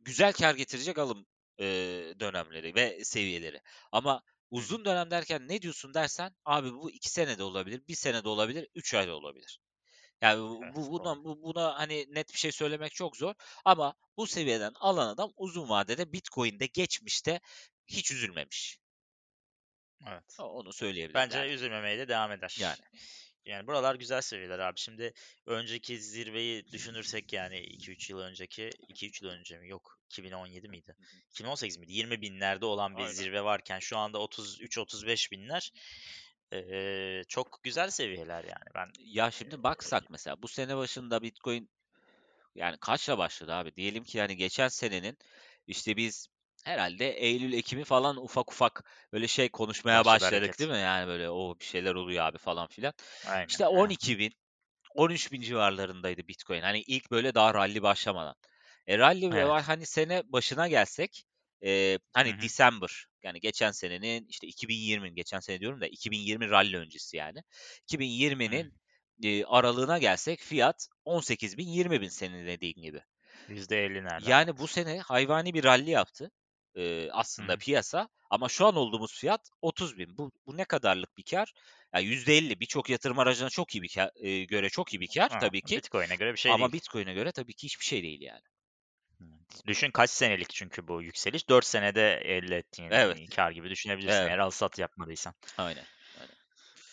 [0.00, 1.26] güzel kâr getirecek alım,
[1.58, 3.60] eee, dönemleri ve seviyeleri.
[3.92, 4.22] Ama.
[4.50, 8.28] Uzun dönem derken ne diyorsun dersen abi bu 2 sene de olabilir, 1 sene de
[8.28, 9.58] olabilir, 3 ay da olabilir.
[10.20, 13.34] Yani bu Evet, bu bu buna hani net bir şey söylemek çok zor
[13.64, 17.40] ama bu seviyeden alan adam uzun vadede Bitcoin'de geçmişte
[17.86, 18.78] hiç üzülmemiş.
[20.08, 20.36] Evet.
[20.40, 21.52] Onu söyleyebilirim Bence yani.
[21.52, 22.56] üzülmemeye de devam eder.
[22.60, 22.78] Yani.
[23.46, 24.78] Yani buralar güzel seviyeler abi.
[24.78, 25.12] Şimdi
[25.46, 29.68] önceki zirveyi düşünürsek yani 2-3 yıl önceki 2-3 yıl önce mi?
[29.68, 29.98] Yok.
[30.06, 30.96] 2017 miydi?
[31.30, 31.92] 2018 miydi?
[31.92, 33.12] 20 binlerde olan bir Aynen.
[33.12, 35.72] zirve varken şu anda 33-35 binler
[36.52, 38.74] eee, çok güzel seviyeler yani.
[38.74, 41.70] Ben Ya şimdi baksak mesela bu sene başında Bitcoin
[42.54, 43.76] yani kaçla başladı abi?
[43.76, 45.18] Diyelim ki yani geçen senenin
[45.66, 46.28] işte biz
[46.66, 50.58] herhalde Eylül, Ekim'i falan ufak ufak böyle şey konuşmaya başladı başladık hareket.
[50.58, 50.78] değil mi?
[50.78, 52.92] Yani böyle o bir şeyler oluyor abi falan filan.
[53.22, 53.46] Aynen.
[53.48, 53.96] İşte aynen.
[53.96, 54.32] 12 bin,
[54.94, 56.60] 13 bin civarlarındaydı Bitcoin.
[56.62, 58.34] Hani ilk böyle daha rally başlamadan.
[58.86, 59.46] E rally ve Evet.
[59.46, 61.24] var hani sene başına gelsek
[61.64, 62.40] e, hani hı.
[62.40, 67.42] December yani geçen senenin işte 2020'nin geçen sene diyorum da 2020 rally öncesi yani.
[68.44, 68.52] Hı.
[68.52, 68.74] 2020'nin
[69.24, 73.02] e, aralığına gelsek fiyat 18 bin 20 bin senin dediğin gibi.
[73.48, 76.30] %50 nereden Yani bu sene hayvani bir rally yaptı
[76.76, 77.58] e, aslında hı.
[77.58, 80.18] piyasa ama şu an olduğumuz fiyat 30 bin.
[80.18, 81.52] Bu, bu ne kadarlık bir kar?
[81.94, 85.28] Yani %50 birçok yatırım aracına çok iyi bir kar, e, göre çok iyi bir kar
[85.28, 85.76] Ha, tabii ki.
[85.76, 86.72] Bitcoin'e göre bir şey Ama değil.
[86.72, 88.42] Bitcoin'e göre tabii ki hiçbir şey değil yani.
[89.66, 91.48] Düşün kaç senelik çünkü bu yükseliş.
[91.48, 93.30] 4 senede elde ettiğin Evet.
[93.36, 94.30] kar gibi düşünebilirsin Evet.
[94.30, 95.34] eğer al sat yapmadıysan.
[95.58, 95.84] Aynen.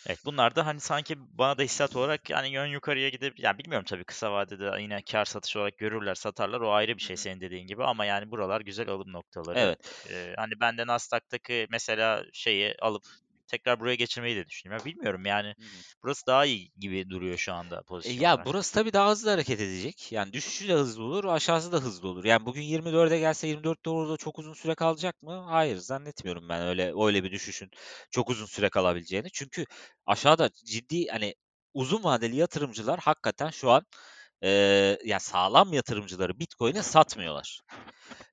[0.06, 3.84] Evet bunlar da hani sanki bana da hissiyat olarak yani yön yukarıya gidip ya bilmiyorum
[3.88, 7.66] tabii kısa vadede yine kar satış olarak görürler satarlar o ayrı bir şey senin dediğin
[7.66, 9.58] gibi ama yani buralar güzel alım noktaları.
[9.58, 10.06] Evet.
[10.10, 13.02] Ee, hani ben de Nasdaq'taki mesela şeyi alıp
[13.46, 14.86] tekrar buraya geçirmeyi de düşünüyorum.
[14.86, 15.80] Ya bilmiyorum yani Hı hı.
[16.02, 18.22] burası daha iyi gibi duruyor şu anda E, pozisyonlar.
[18.22, 20.12] ya burası tabii daha hızlı hareket edecek.
[20.12, 22.24] Yani düşüşü de hızlı olur, aşağısı da hızlı olur.
[22.24, 25.44] Yani bugün 24'e gelse 24'te orada çok uzun süre kalacak mı?
[25.48, 27.70] Hayır, zannetmiyorum ben öyle öyle bir düşüşün
[28.10, 29.30] çok uzun süre kalabileceğini.
[29.32, 29.64] Çünkü
[30.06, 31.34] aşağıda ciddi hani
[31.74, 33.86] uzun vadeli yatırımcılar hakikaten şu an
[34.42, 34.48] e,
[35.04, 37.60] ya sağlam yatırımcıları Bitcoin'e satmıyorlar.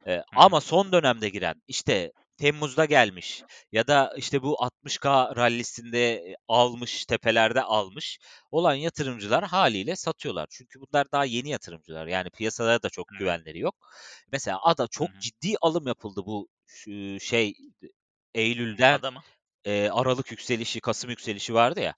[0.08, 6.36] E, ama son dönemde giren işte Temmuz'da gelmiş ya da işte bu 60K rallisinde e,
[6.48, 8.20] almış, tepelerde almış
[8.52, 10.48] olan yatırımcılar haliyle satıyorlar.
[10.52, 12.08] Çünkü bunlar daha yeni yatırımcılar.
[12.08, 13.76] Yani piyasalara da çok Hı güvenleri yok.
[14.32, 15.20] Mesela ada çok hı.
[15.20, 16.48] ciddi alım yapıldı bu
[17.22, 17.54] şey
[18.36, 19.24] Eylül'den Adamı.
[19.66, 21.96] e, Aralık yükselişi, Kasım yükselişi vardı ya.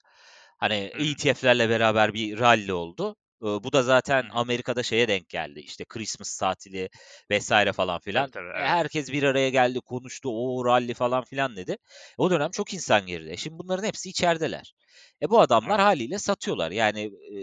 [0.58, 0.92] Hani.
[0.98, 3.16] ETF'lerle beraber bir rally oldu.
[3.44, 4.26] E, bu da zaten.
[4.32, 5.60] Amerika'da şeye denk geldi.
[5.60, 6.88] İşte Christmas tatili
[7.30, 8.30] vesaire falan Tabii filan.
[8.30, 8.68] tabii E, evet.
[8.68, 10.28] herkes bir araya geldi, konuştu.
[10.30, 11.76] O rally falan filan dedi.
[12.18, 13.30] O dönem çok insan girdi.
[13.30, 14.74] E, Şimdi bunların hepsi içerideler.
[15.22, 15.80] E bu adamlar Evet.
[15.80, 16.70] haliyle satıyorlar.
[16.70, 17.38] Yani e,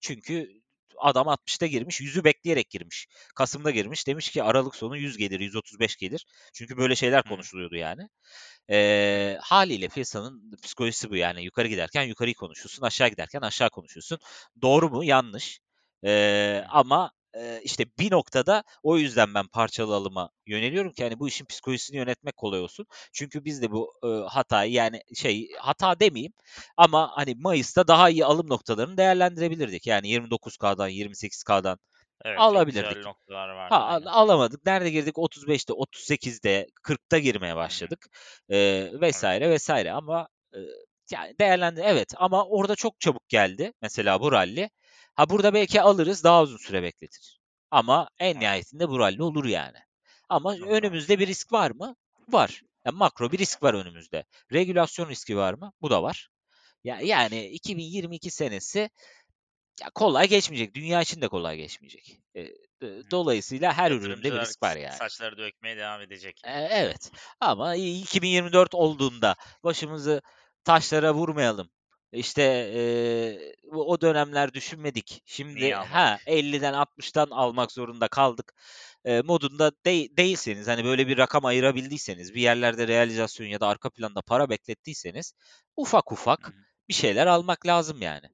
[0.00, 0.48] çünkü
[0.98, 3.06] adam 60'ta girmiş, 100'ü bekleyerek girmiş.
[3.34, 4.06] Kasım'da girmiş.
[4.06, 6.26] Demiş ki Aralık sonu 100 gelir, 135 gelir.
[6.54, 8.08] Çünkü böyle şeyler konuşuluyordu yani.
[8.68, 11.44] Eee haliyle piyasanın psikolojisi bu yani.
[11.44, 14.18] Yukarı giderken yukarıyı konuşuyorsun, aşağı giderken aşağı konuşuyorsun.
[14.62, 15.04] Doğru mu?
[15.04, 15.60] Yanlış.
[16.04, 16.64] Hı.
[16.68, 21.46] ama eee, işte bir noktada o yüzden ben parçalı alıma yöneliyorum ki hani bu işin
[21.46, 22.86] psikolojisini yönetmek kolay olsun.
[23.12, 26.32] Çünkü biz de bu eee, hatayı yani şey hata demeyeyim
[26.76, 29.86] ama hani Mayıs'ta daha iyi alım noktalarını değerlendirebilirdik.
[29.86, 31.78] Yani 29K'dan 28K'dan
[32.24, 33.04] Evet alabilirdik.
[33.06, 34.06] noktalar Ha vardı aynen.
[34.06, 34.66] alamadık.
[34.66, 35.18] Nerede girdik?
[35.18, 38.06] 35'te, 38'de, 40'ta girmeye başladık.
[38.50, 39.00] Evet.
[39.02, 40.60] vesaire vesaire ama eee,
[41.10, 44.70] yani değerlendi evet ama orada çok çabuk geldi mesela bu rally.
[45.16, 47.40] Ha burada belki alırız daha uzun süre bekletir.
[47.70, 49.78] Ama en nihayetinde bu rally olur yani.
[50.28, 50.64] Ama abi.
[50.64, 51.96] önümüzde bir risk var mı?
[52.28, 52.62] Var.
[52.84, 54.24] Ya makro bir risk var önümüzde.
[54.52, 55.72] Regülasyon riski var mı?
[55.82, 56.28] Bu da var.
[56.84, 58.90] Ya yani 2022 senesi
[59.80, 60.74] ya kolay geçmeyecek.
[60.74, 62.20] Dünya için de kolay geçmeyecek.
[62.36, 63.02] Hı.
[63.10, 64.96] dolayısıyla her üründe bir risk var yani.
[64.96, 66.62] saçları dökmeye devam edecek yani.
[66.62, 70.22] Eee, evet ama i 2024 olduğunda başımızı
[70.64, 71.70] taşlara vurmayalım.
[72.16, 72.42] İşte,
[72.74, 75.22] eee, o dönemler düşünmedik.
[75.26, 76.26] Şimdi ha almadık?
[76.26, 78.54] 50'den 60'tan almak zorunda kaldık,
[79.06, 83.90] eee, modunda dey değilseniz, hani, böyle bir rakam ayırabildiyseniz, bir yerlerde realizasyon ya da arka
[83.90, 85.32] planda para beklettiyseniz
[85.76, 86.66] ufak ufak hı.
[86.88, 88.26] bir şeyler almak lazım yani.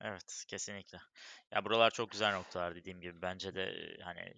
[0.00, 0.98] Evet, kesinlikle.
[1.54, 3.22] Ya buralar çok güzel noktalar dediğim gibi.
[3.22, 4.34] Bence de hani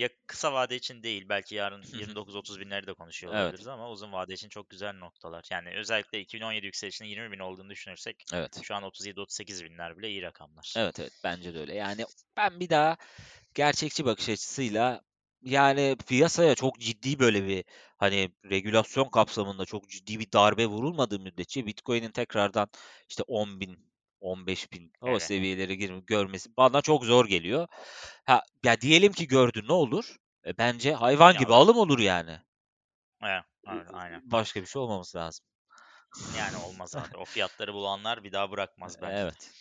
[0.00, 2.02] ya kısa vade için değil belki yarın Hı hı.
[2.02, 5.44] 29-30 binleri de konuşuyor Evet, olabiliriz ama uzun vade için çok güzel noktalar.
[5.50, 8.60] Yani özellikle 2017 yükselişinin 20 bin olduğunu düşünürsek evet.
[8.62, 10.74] şu an 37-38 binler bile iyi rakamlar.
[10.76, 11.74] Evet, evet, bence de öyle.
[11.74, 12.04] Yani
[12.36, 12.96] ben bir daha
[13.54, 15.00] gerçekçi bakış açısıyla
[15.42, 17.64] yani piyasaya çok ciddi böyle bir
[17.96, 22.68] hani regülasyon kapsamında çok ciddi bir darbe vurulmadığı müddetçe Bitcoin'in tekrardan
[23.08, 23.22] işte
[24.24, 25.20] 10.000, 15.000 o Evet.
[25.20, 27.68] seviyelere girme, görmesi bana çok zor geliyor.
[28.26, 30.16] Ha, ya diyelim ki gördü ne olur?
[30.46, 32.38] E, bence hayvan Yine gibi alım olur yani.
[33.22, 34.22] Evet, E, aynen.
[34.24, 35.46] Başka bir şey olmaması lazım.
[36.32, 37.16] Yani olmaz abi.
[37.16, 39.24] O fiyatları bulanlar bir daha bırakmaz bence.
[39.24, 39.52] Evet.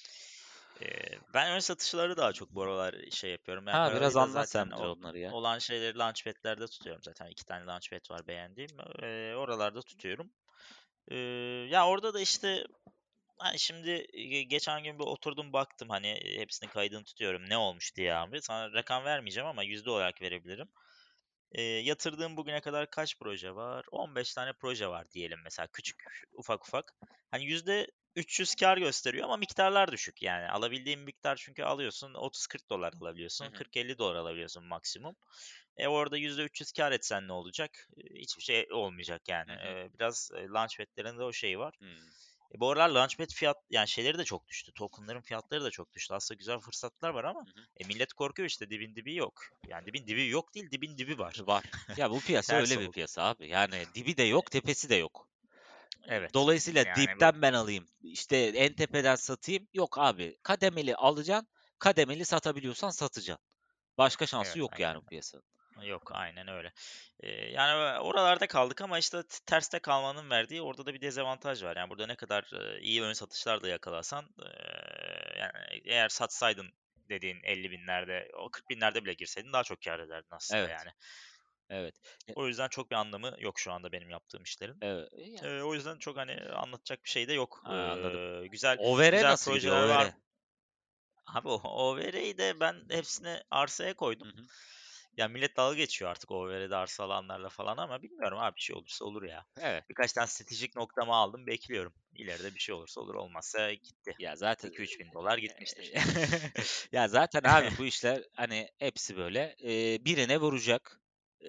[0.81, 3.67] Eee, ben ön satışları daha çok bu aralar şey yapıyorum.
[3.67, 5.31] Yani Ha biraz anlat sen onları ya.
[5.33, 7.27] olan şeyleri launchpad'lerde tutuyorum zaten.
[7.27, 8.69] 2 tane launchpad var beğendiğim.
[9.01, 10.31] Eee, oralarda tutuyorum.
[11.11, 11.17] Eee,
[11.71, 12.65] ya orada da işte
[13.43, 14.07] Hani, şimdi,
[14.47, 18.41] geçen gün bir oturdum baktım, hani, hepsinin kaydını tutuyorum ne olmuş diye abi.
[18.41, 20.69] Sana rakam vermeyeceğim ama yüzde olarak verebilirim.
[21.55, 23.85] Eee, yatırdığım bugüne kadar kaç proje var?
[23.91, 26.03] 15 tane proje var diyelim mesela küçük,
[26.33, 26.93] ufak ufak.
[27.31, 30.49] Hani, %300 kâr gösteriyor ama miktarlar düşük yani.
[30.49, 32.71] Alabildiğin miktar çünkü alıyorsun $30-40
[33.39, 33.51] Hı alabiliyorsun.
[33.51, 33.63] hı.
[33.63, 35.15] $40-50 alabiliyorsun maksimum.
[35.77, 37.89] E, orada %300 kâr etsen ne olacak?
[38.15, 39.49] Hiçbir şey olmayacak yani.
[39.49, 39.77] Hı hı.
[39.99, 41.75] Biraz, eee, launchpad'lerin de o şeyi var.
[41.81, 42.13] Hımm.
[42.55, 44.71] E, bu aralar launchpad fiyat yani şeyleri de çok düştü.
[44.73, 46.13] Token'ların fiyatları da çok düştü.
[46.13, 47.65] Aslında güzel fırsatlar var ama Hı hı.
[47.77, 49.43] e, millet korkuyor işte dibin dibi yok.
[49.67, 51.39] Yani dibin dibi yok değil, dibin dibi var.
[51.47, 51.63] Var.
[51.97, 53.47] Ya, bu piyasa öyle bir piyasa abi.
[53.49, 55.27] Yani dibi de yok, tepesi de yok.
[56.07, 56.33] Evet.
[56.33, 59.67] Dolayısıyla Yani bu dipten ben alayım, işte, en tepeden satayım.
[59.73, 60.37] Yok abi.
[60.43, 61.47] Kademeli alacaksın,
[61.79, 63.45] kademeli satabiliyorsan satacaksın.
[63.97, 65.43] Başka şansı Evet, yok aynen yani bu piyasanın.
[65.81, 66.73] Yok, aynen öyle.
[67.23, 71.77] Eee, yani, oralarda kaldık ama işte terste kalmanın verdiği orada da bir dezavantaj var.
[71.77, 76.67] Yani, burada ne kadar, eee, iyi ön satışlar da yakalasan, eee, yani, eğer satsaydın
[77.09, 80.69] dediğin 50.000'lerde, o 40.000'lerde bile girseydin daha çok kâr ederdin aslında Evet.
[80.69, 80.89] yani.
[81.69, 82.01] Evet.
[82.27, 84.81] E O yüzden çok bir anlamı yok şu anda benim yaptığım işlerin.
[84.81, 85.09] Evet.
[85.13, 87.63] E, ya Eee, o yüzden çok, hani, anlatacak bir şey de yok.
[87.63, 88.21] Ha, anladım.
[88.41, 90.07] Eee, güzel OVR güzel nasıl gidiyor projeler var.
[90.07, 90.13] OVR?
[91.35, 94.27] Abi o OVR'yi de ben hepsini arsaya koydum.
[94.35, 94.47] Hı hı.
[95.17, 99.05] Ya millet dalga geçiyor artık OVR'de arsa alanlarla falan ama bilmiyorum abi bir şey olursa
[99.05, 99.45] olur ya.
[99.57, 99.83] Evet.
[99.89, 101.93] Birkaç tane stratejik noktamı aldım bekliyorum.
[102.15, 104.13] İleride bir şey olursa olur olmazsa gitti.
[104.19, 105.91] Ya zaten 2-3 bin dolar gitmiştir.
[106.91, 111.02] ya zaten abi bu işler hani hepsi böyle eee, birine vuracak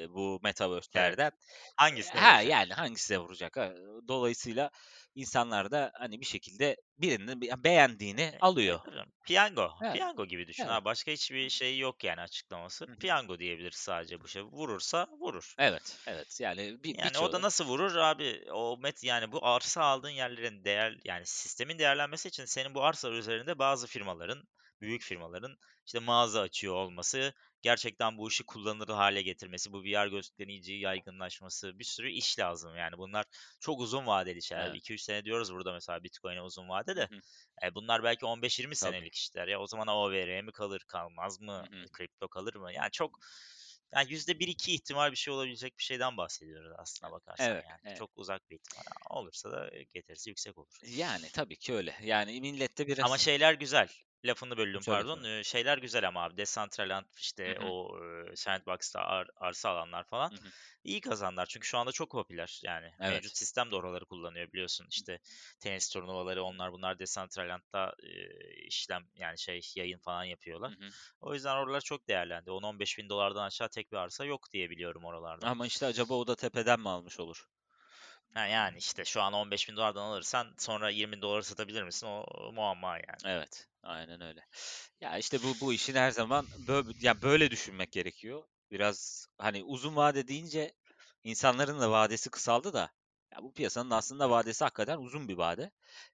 [0.09, 1.33] bu metaverse'lerden.
[1.77, 2.51] Hangisine Ha vuracak?
[2.51, 3.57] yani hangisine vuracak?
[3.57, 3.73] Ha,
[4.09, 4.71] dolayısıyla
[5.15, 8.81] insanlar da hani bir şekilde birinin be- beğendiğini E, alıyor.
[8.89, 9.05] e.
[9.27, 9.71] Piyango.
[9.83, 9.93] Evet.
[9.95, 10.73] Piyango gibi düşün Evet.
[10.73, 10.85] abi.
[10.85, 12.87] Başka hiçbir şey yok yani açıklaması.
[12.87, 12.97] Hı hı.
[12.97, 14.43] Piyango diyebiliriz sadece bu şey.
[14.43, 15.55] Vurursa vurur.
[15.59, 15.99] Evet.
[16.07, 16.41] Evet.
[16.41, 18.45] Yani bir Yani o da nasıl vurur abi?
[18.53, 23.11] O met yani bu arsa aldığın yerlerin değer yani sistemin değerlenmesi için senin bu arsa
[23.11, 24.43] üzerinde bazı firmaların,
[24.85, 30.81] büyük firmaların işte mağaza açıyor olması, gerçekten bu işi kullanılır hale getirmesi, bu VR gözlüklerin
[30.81, 32.99] yaygınlaşması, bir sürü iş lazım yani.
[32.99, 33.27] Bunlar
[33.61, 34.67] çok uzun vadeli şeyler.
[34.67, 34.77] Evet.
[34.77, 37.09] 2-3 sene diyoruz burada mesela Bitcoin'e uzun vade Hı de.
[37.11, 37.21] hı.
[37.67, 38.77] E, bunlar belki 15-20 Tabii.
[38.77, 39.61] senelik işler ya.
[39.61, 41.65] O zaman OVR mi kalır, kalmaz Hı mı?
[41.71, 41.93] hı.
[41.93, 42.73] Kripto kalır mı?
[42.73, 43.19] Yani çok
[43.95, 47.65] yani %1-2 ihtimal bir şey olabilecek bir şeyden bahsediyoruz aslına bakarsan Evet.
[47.69, 47.81] yani.
[47.85, 47.99] Evet.
[47.99, 48.83] Çok uzak bir ihtimal.
[49.11, 50.79] Ama olursa da getirisi yüksek olur.
[50.83, 51.97] Yani tabii ki öyle.
[52.03, 53.89] Yani millette Ama biraz şeyler güzel.
[54.25, 55.23] Lafını böldüm söyle pardon.
[55.25, 56.37] Eee, şeyler güzel ama abi.
[56.37, 57.61] Decentraland işte hı.
[57.61, 60.53] o eee, Sandbox'ta ar- arsa alanlar falan Hı hı.
[60.85, 61.47] iyi kazanlar.
[61.47, 62.61] Çünkü şu anda çok popüler.
[62.65, 63.37] Yani mevcut Evet.
[63.37, 64.87] sistem de oraları kullanıyor biliyorsun.
[64.91, 65.19] İşte
[65.61, 70.75] tenis turnuvaları onlar bunlar Decentraland'da eee, işlem yani şey yayın falan yapıyorlar.
[70.79, 70.95] hı.
[71.21, 72.51] O yüzden oralar çok değerlendi.
[72.51, 75.51] 10-15 bin dolardan aşağı tek bir arsa yok diye biliyorum oralarda.
[75.51, 77.49] Ama işte acaba o da tepeden mi almış olur?
[78.35, 82.07] Ha, yani işte şu an 15 bin dolardan alırsan sonra 20 bin dolara satabilir misin?
[82.07, 83.37] O, muamma yani.
[83.37, 84.47] Evet, aynen öyle.
[85.01, 88.45] Ya işte bu bu işin her zaman böyle ya böyle düşünmek gerekiyor.
[88.71, 90.73] Biraz hani uzun vade deyince
[91.25, 92.91] insanların da vadesi kısaldı da
[93.33, 95.71] ya bu piyasanın aslında vadesi hakikaten uzun bir vade.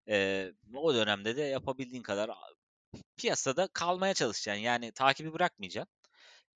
[0.09, 2.31] Ee, o dönemde de yapabildiğin kadar
[3.17, 4.63] piyasada kalmaya çalışacaksın.
[4.63, 5.95] Yani takibi bırakmayacaksın.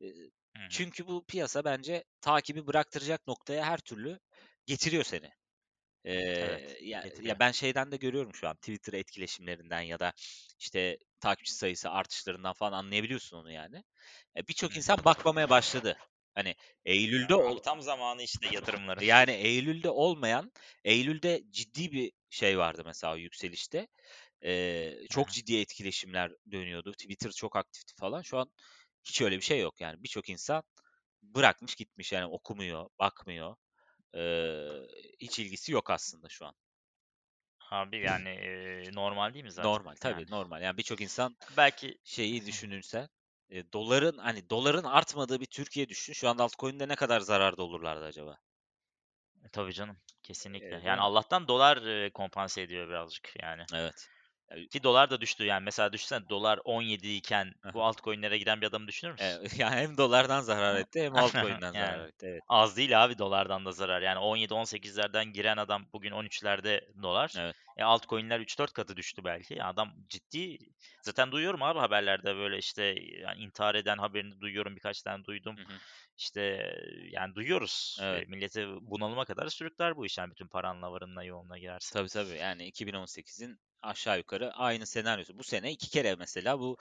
[0.02, 0.06] Ee,
[0.70, 4.18] çünkü bu piyasa bence takibi bıraktıracak noktaya her türlü
[4.66, 5.30] getiriyor seni.
[6.04, 7.22] Eee, Evet, ya getiriyor.
[7.22, 10.12] ya ben şeyden de görüyorum şu an Twitter etkileşimlerinden ya da
[10.58, 13.84] işte takipçi sayısı artışlarından falan anlayabiliyorsun onu yani.
[14.36, 15.96] E, birçok Hı insan bakmamaya başladı.
[16.34, 19.02] Hani Eylül'de Abi ol tam zamanı işte yatırımların.
[19.02, 20.52] yani Eylül'de olmayan
[20.84, 23.88] Eylül'de ciddi bir şey vardı mesela yükselişte.
[25.10, 26.92] Hı çok ciddi etkileşimler dönüyordu.
[26.92, 28.22] Twitter çok aktifti falan.
[28.22, 28.50] Şu an
[29.04, 30.02] hiç öyle bir şey yok yani.
[30.02, 30.62] Birçok insan
[31.22, 33.56] bırakmış gitmiş yani okumuyor, bakmıyor.
[34.14, 34.86] Eee,
[35.20, 36.54] hiç ilgisi yok aslında şu an.
[37.70, 39.82] Abi yani eee, normal değil mi zaten?
[39.82, 40.62] Normal tabii Yani normal.
[40.62, 43.08] Yani birçok insan belki şeyi düşünürse
[43.50, 46.12] e, doların hani doların artmadığı bir Türkiye düşün.
[46.12, 48.38] Şu anda altcoin'de ne kadar zararda olurlardı acaba?
[49.44, 50.76] E, tabii canım kesinlikle.
[50.76, 51.02] E, değil Yani?
[51.02, 53.66] Allah'tan dolar eee, kompanse ediyor birazcık yani.
[53.74, 54.10] Evet.
[54.56, 58.66] E, Ki dolar da düştü yani mesela düşünsene dolar 17 iken bu altcoin'lere giden bir
[58.66, 59.58] adam düşünür E, müsün?
[59.62, 62.26] yani hem dolardan zarar etti hem altcoin'den zarar Yani etti.
[62.26, 62.42] Evet.
[62.48, 64.02] az değil abi dolardan da zarar.
[64.02, 67.32] Yani 17-18'lerden giren adam bugün 13'lerde dolar.
[67.38, 67.56] Evet.
[67.76, 69.54] E altcoin'ler 3-4 katı düştü belki.
[69.54, 70.58] Ya adam ciddi.
[71.02, 72.82] Zaten duyuyorum abi haberlerde böyle işte
[73.20, 75.56] yani intihar eden haberini duyuyorum birkaç tane duydum.
[75.56, 75.76] Hı hı.
[76.18, 76.72] İşte
[77.10, 77.98] yani duyuyoruz.
[78.00, 78.28] E, Evet.
[78.28, 81.92] milleti bunalıma kadar sürükler bu iş yani bütün paranla varınla yoğunla girerse.
[81.92, 82.38] Tabii tabii.
[82.38, 85.38] Yani 2018'in aşağı yukarı aynı senaryosu.
[85.38, 86.76] Bu sene iki kere mesela bu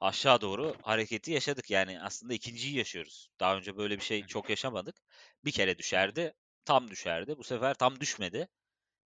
[0.00, 1.70] aşağı doğru hareketi yaşadık.
[1.70, 3.28] Yani aslında ikinciyi yaşıyoruz.
[3.40, 4.96] Daha önce böyle bir şey çok yaşamadık.
[5.44, 6.34] Bir kere düşerdi,
[6.64, 7.38] tam düşerdi.
[7.38, 8.48] Bu sefer tam düşmedi.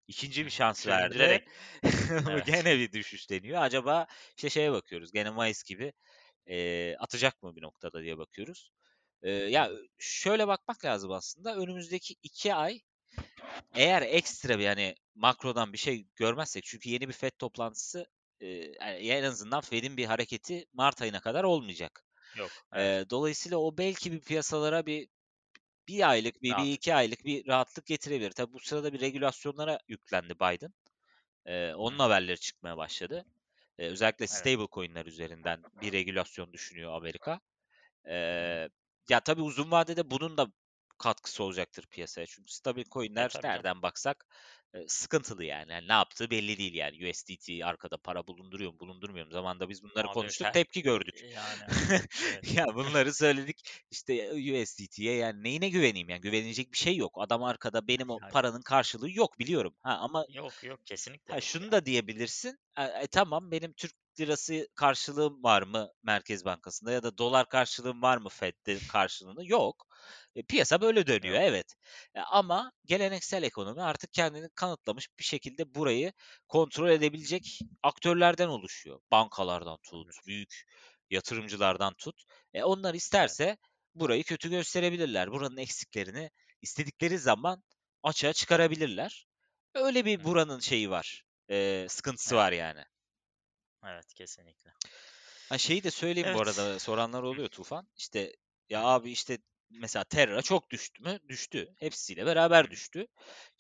[0.08, 1.40] İkinci bir şans verdi.
[2.28, 2.46] Evet.
[2.46, 3.62] gene bir düşüş deniyor.
[3.62, 5.12] Acaba işte şeye bakıyoruz.
[5.12, 5.92] Gene Mayıs gibi
[6.46, 8.72] eee, atacak mı bir noktada diye bakıyoruz.
[9.22, 11.56] Eee, ya şöyle bakmak lazım aslında.
[11.56, 12.80] Önümüzdeki iki ay
[13.74, 18.06] eğer ekstra bir hani makrodan bir şey görmezsek çünkü yeni bir FED toplantısı
[18.80, 22.04] yani en azından Fed'in bir hareketi Mart ayına kadar olmayacak.
[22.32, 22.66] Yok.
[22.72, 22.94] Evet.
[22.94, 25.08] Eee, dolayısıyla o belki bir piyasalara bir
[25.88, 28.30] bir aylık, bir, bir iki aylık bir rahatlık getirebilir.
[28.32, 30.74] Tabii bu sırada bir regülasyonlara yüklendi Biden.
[31.46, 33.26] Eee, onun haberleri çıkmaya başladı.
[33.78, 34.52] Eee, özellikle Evet.
[34.52, 37.40] stable coin'ler üzerinden bir regülasyon düşünüyor Amerika.
[38.06, 38.68] Eee,
[39.10, 40.52] ya tabii uzun vadede bunun da
[41.02, 42.26] katkısı olacaktır piyasaya.
[42.26, 43.48] Çünkü stabil E coin'ler canım.
[43.50, 44.26] nereden baksak
[44.74, 45.72] eee, sıkıntılı yani.
[45.72, 47.08] Yani ne yaptığı belli değil yani.
[47.10, 49.32] USDT arkada para bulunduruyor mu, bulundurmuyor mu?
[49.32, 51.22] Zamanında biz bunları Abi konuştuk, her tepki gördük.
[51.22, 51.62] yani
[51.92, 52.54] evet.
[52.56, 53.84] Ya bunları söyledik.
[53.90, 57.12] İşte USDT'ye yani neyine güveneyim yani güvenilecek bir şey yok.
[57.16, 59.74] Adam arkada benim o paranın karşılığı yok biliyorum.
[59.82, 62.58] Ha ama yok yok kesinlikle ha yok şunu da diyebilirsin.
[62.78, 68.02] E, e, tamam benim Türk lirası karşılığım var mı Merkez Bankası'nda ya da dolar karşılığım
[68.02, 69.50] var mı Fed'de karşılığını?
[69.50, 69.86] Yok.
[70.36, 71.74] E, piyasa böyle dönüyor evet.
[72.14, 76.12] E, ama geleneksel ekonomi artık kendini kanıtlamış bir şekilde burayı
[76.48, 79.00] kontrol edebilecek aktörlerden oluşuyor.
[79.10, 80.64] Bankalardan tut, büyük
[81.10, 82.22] yatırımcılardan tut.
[82.54, 83.56] E, onlar isterse
[83.94, 85.30] burayı kötü gösterebilirler.
[85.32, 86.30] Buranın eksiklerini
[86.62, 87.62] istedikleri zaman
[88.02, 89.26] açığa çıkarabilirler.
[89.74, 91.22] Öyle bir buranın şeyi var.
[91.50, 92.44] E, sıkıntısı Evet.
[92.44, 92.84] var yani.
[93.86, 94.72] Evet kesinlikle.
[95.48, 96.48] Ha şeyi de söyleyeyim bu Evet.
[96.48, 97.88] arada soranlar oluyor Tufan.
[97.96, 98.32] İşte
[98.70, 99.38] ya abi işte
[99.80, 101.18] mesela Terra çok düştü mü?
[101.28, 101.74] Düştü.
[101.78, 103.06] Hepsiyle beraber düştü.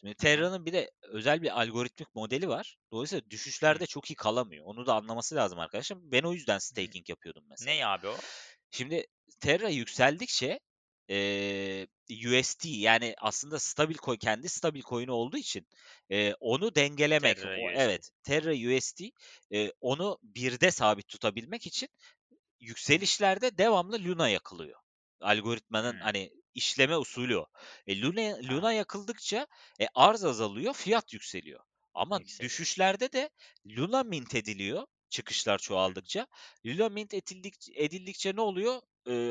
[0.00, 0.14] Şimdi.
[0.14, 2.76] Terra'nın bir de özel bir algoritmik modeli var.
[2.92, 4.64] Dolayısıyla düşüşlerde çok iyi kalamıyor.
[4.66, 5.98] Onu da anlaması lazım arkadaşlar.
[6.02, 7.74] Ben o yüzden staking yapıyordum mesela.
[7.74, 8.16] Ney abi o?
[8.70, 9.06] Şimdi
[9.40, 10.60] Terra yükseldikçe
[11.08, 15.66] eee USD yani aslında stabil coin kendi stabil coin'i olduğu için
[16.10, 19.10] eee, onu dengelemek Terra o evet Terra USD
[19.50, 21.88] eee, onu birde sabit tutabilmek için
[22.60, 24.80] yükselişlerde devamlı Luna yakılıyor.
[25.22, 26.00] Algoritmanın Hıı.
[26.00, 27.46] hani işleme usulü o.
[27.86, 28.38] E, Luna.
[28.48, 29.46] Luna yakıldıkça
[29.80, 31.60] e, arz azalıyor, fiyat yükseliyor.
[31.94, 32.40] Ama Yükseliyor.
[32.40, 33.30] düşüşlerde de
[33.66, 35.68] Luna mint ediliyor çıkışlar Hı.
[35.68, 36.26] çoğaldıkça.
[36.66, 38.82] Luna mint edildikçe, edildikçe ne oluyor?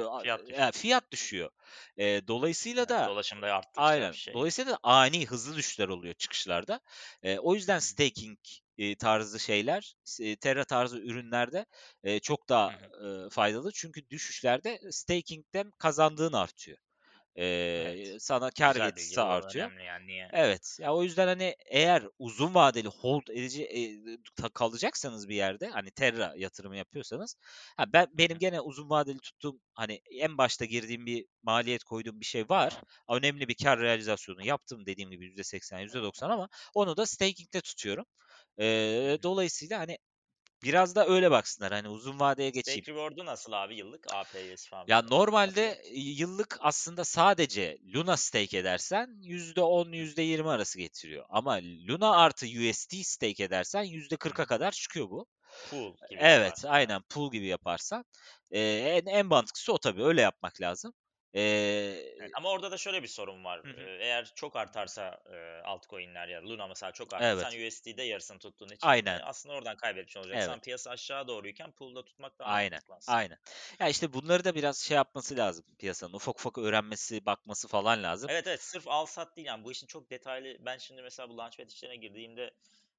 [0.09, 0.71] A- Fiyat e, düşüyor.
[0.71, 1.49] fiyat düşüyor.
[1.97, 4.11] Ee, dolayısıyla da dolaşım da arttıkça aynen.
[4.11, 4.33] şey.
[4.33, 6.79] Dolayısıyla da ani hızlı düşüşler oluyor çıkışlarda.
[7.23, 7.87] Ee, o yüzden Hı hı.
[7.87, 8.39] staking
[8.81, 11.65] e, tarzı şeyler, e, Terra tarzı ürünlerde
[12.03, 13.71] e, çok daha e, faydalı.
[13.73, 16.77] Çünkü düşüşlerde staking'den kazandığın artıyor.
[17.35, 18.23] Ee, Evet.
[18.23, 19.71] sana kar Güzel Bu artıyor.
[19.79, 20.27] yani.
[20.33, 20.77] Evet.
[20.79, 26.33] Ya o yüzden hani eğer uzun vadeli hold edici e, kalacaksanız bir yerde hani Terra
[26.37, 27.35] yatırımı yapıyorsanız
[27.77, 32.25] ha ben benim gene uzun vadeli tuttuğum hani en başta girdiğim bir maliyet koyduğum bir
[32.25, 32.81] şey var.
[33.09, 38.05] Önemli bir kar realizasyonu yaptım dediğim gibi %80 %90 ama onu da staking'de tutuyorum.
[38.59, 39.97] Ee, dolayısıyla hani
[40.63, 42.85] biraz da öyle baksınlar hani uzun vadeye geçeyim.
[42.85, 44.07] Stake reward'u nasıl abi yıllık?
[44.07, 51.25] APY'si falan Ya nasıl normalde yıllık aslında sadece Luna stake edersen %10 %20 arası getiriyor.
[51.29, 53.83] Ama Luna artı USD stake edersen
[54.23, 54.45] Hı %40'a hı.
[54.45, 55.27] kadar çıkıyor bu.
[55.63, 56.67] Pool gibi Evet, yaparsan.
[56.67, 58.05] Aynen pool gibi yaparsan.
[58.51, 58.61] Ee,
[59.05, 60.93] en, en mantıklısı o tabii öyle yapmak lazım.
[61.33, 63.63] Ee, Evet, ama orada da şöyle bir sorun var.
[63.63, 67.35] hı eğer çok artarsa eee, altcoin'ler ya Luna mesela çok arttı.
[67.35, 70.45] evet, Sen USD'de yarısını tuttuğun için aynen, eee, aslında oradan kaybetmiş olacaksın.
[70.45, 70.51] evet.
[70.51, 72.81] Sen piyasa aşağı doğruyken pool'da tutmak daha Aynen.
[72.81, 73.23] mantıklı aslında.
[73.23, 73.37] Aynen.
[73.79, 76.13] Ya işte bunları da biraz şey yapması lazım piyasanın.
[76.13, 78.29] Ufak ufak öğrenmesi, bakması falan lazım.
[78.29, 81.37] Evet evet sırf al sat değil yani bu işin çok detaylı ben şimdi mesela bu
[81.37, 82.51] launchpad işlerine girdiğimde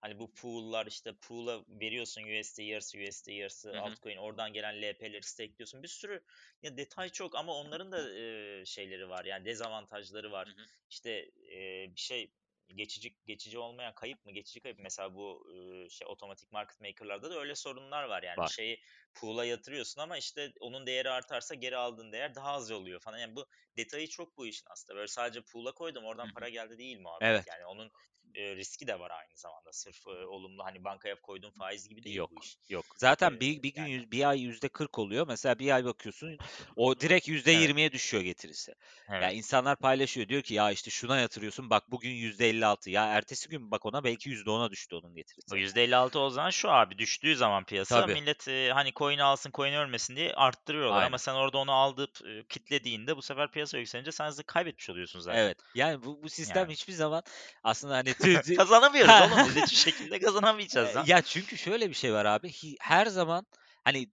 [0.03, 5.83] hani bu pool'lar işte pool'a veriyorsun USD yarısı USD yarısı altcoin oradan gelen LP'leri stakeliyorsun
[5.83, 6.25] bir sürü
[6.63, 10.67] ya detay çok ama onların da eee, şeyleri var yani dezavantajları var hı.
[10.91, 12.33] işte eee, bir şey
[12.75, 17.39] geçici geçici olmayan kayıp mı geçici kayıp mesela bu eee, şey otomatik market maker'larda da
[17.41, 18.51] öyle sorunlar var yani Var.
[18.51, 18.81] şeyi
[19.15, 23.37] pool'a yatırıyorsun ama işte onun değeri artarsa geri aldığın değer daha az oluyor falan yani
[23.37, 24.97] bu detayı çok bu işin aslında.
[24.97, 26.31] Böyle sadece pool'a koydum oradan hı.
[26.31, 27.39] para geldi değil muhabbet.
[27.39, 27.47] Evet.
[27.47, 27.91] Yani onun
[28.35, 29.73] e, riski de var aynı zamanda.
[29.73, 32.45] Sırf e, olumlu hani bankaya koyduğun faiz gibi değil bu Yok.
[32.45, 32.57] iş.
[32.71, 32.85] Yok.
[32.97, 35.27] Zaten bir, bir gün yani bir ay yüzde 40 oluyor.
[35.27, 36.39] Mesela bir ay bakıyorsun
[36.77, 38.75] o direkt yüzde evet 20'ye düşüyor getirisi.
[39.11, 39.35] Evet.
[39.35, 42.91] insanlar paylaşıyor diyor ki ya işte şuna yatırıyorsun bak bugün yüzde 56.
[42.91, 45.57] Ya ertesi gün bak ona belki yüzde 10'a düştü onun O getirisi.
[45.57, 48.13] %56 o zaman şu abi düştüğü zaman piyasa Tabii.
[48.13, 51.17] millet e, hani coin alsın coin ölmesin diye arttırıyorlar ama Aynen.
[51.17, 55.39] sen orada onu aldırıp e, kitlediğinde bu sefer piyasa yükselince sen hızlı kaybetmiş oluyorsun zaten.
[55.39, 55.59] Evet.
[55.75, 56.73] Yani bu, bu sistem Yani.
[56.73, 57.23] hiçbir zaman
[57.65, 58.15] aslında hani
[58.57, 61.09] Kazanamıyoruz oğlum biz hiçbir şekilde kazanamayacağız E, lan.
[61.11, 62.53] ya çünkü şöyle bir şey var abi.
[62.81, 63.47] Her zaman
[63.85, 64.07] hani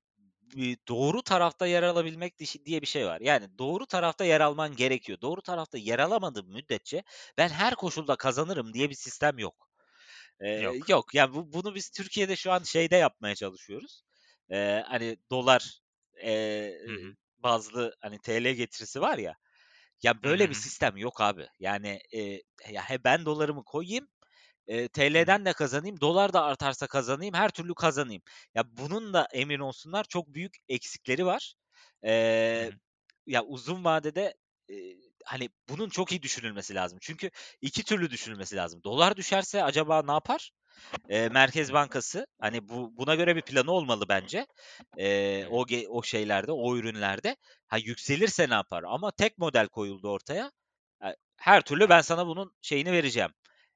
[0.88, 3.22] doğru tarafta yer alabilmek diye bir şey var.
[3.22, 5.22] Yani doğru tarafta yer alman gerekiyor.
[5.22, 7.04] Doğru tarafta yer alamadığın müddetçe
[7.38, 9.70] ben her koşulda kazanırım diye bir sistem yok.
[10.42, 10.90] Eee, Yok.
[10.90, 11.16] yok.
[11.16, 14.04] Yani bu bunu biz Türkiye'de şu an şeyde yapmaya çalışıyoruz.
[14.52, 15.82] Eee, hani dolar
[16.86, 17.16] Hı hı.
[17.38, 19.36] bazlı hani TL getirisi var ya.
[20.04, 21.48] Ya böyle hı bir sistem yok abi.
[21.60, 24.08] Yani eee, ya he ben dolarımı koyayım,
[25.18, 25.30] hı.
[25.30, 28.22] TL'den de kazanayım, dolar da artarsa kazanayım, her türlü kazanayım.
[28.56, 31.54] Ya bunun da emin olsunlar çok büyük eksikleri var.
[32.58, 32.80] Hı Eee, hı.
[33.28, 34.36] ya uzun vadede,
[34.70, 37.00] eee, hani bunun çok iyi düşünülmesi lazım.
[37.02, 37.32] Çünkü
[37.62, 38.84] 2 türlü düşünülmesi lazım.
[38.84, 40.52] Dolar düşerse acaba ne yapar?
[41.10, 41.74] Hı Merkez.
[41.74, 44.48] Bankası hani bu buna göre bir planı olmalı bence.
[44.96, 45.50] Hı.
[45.52, 47.36] o o şeylerde, o ürünlerde.
[47.68, 48.84] Ha yükselirse ne yapar?
[48.88, 50.52] Ama tek model koyuldu ortaya.
[51.04, 53.32] Eee, her türlü ben sana bunun şeyini vereceğim.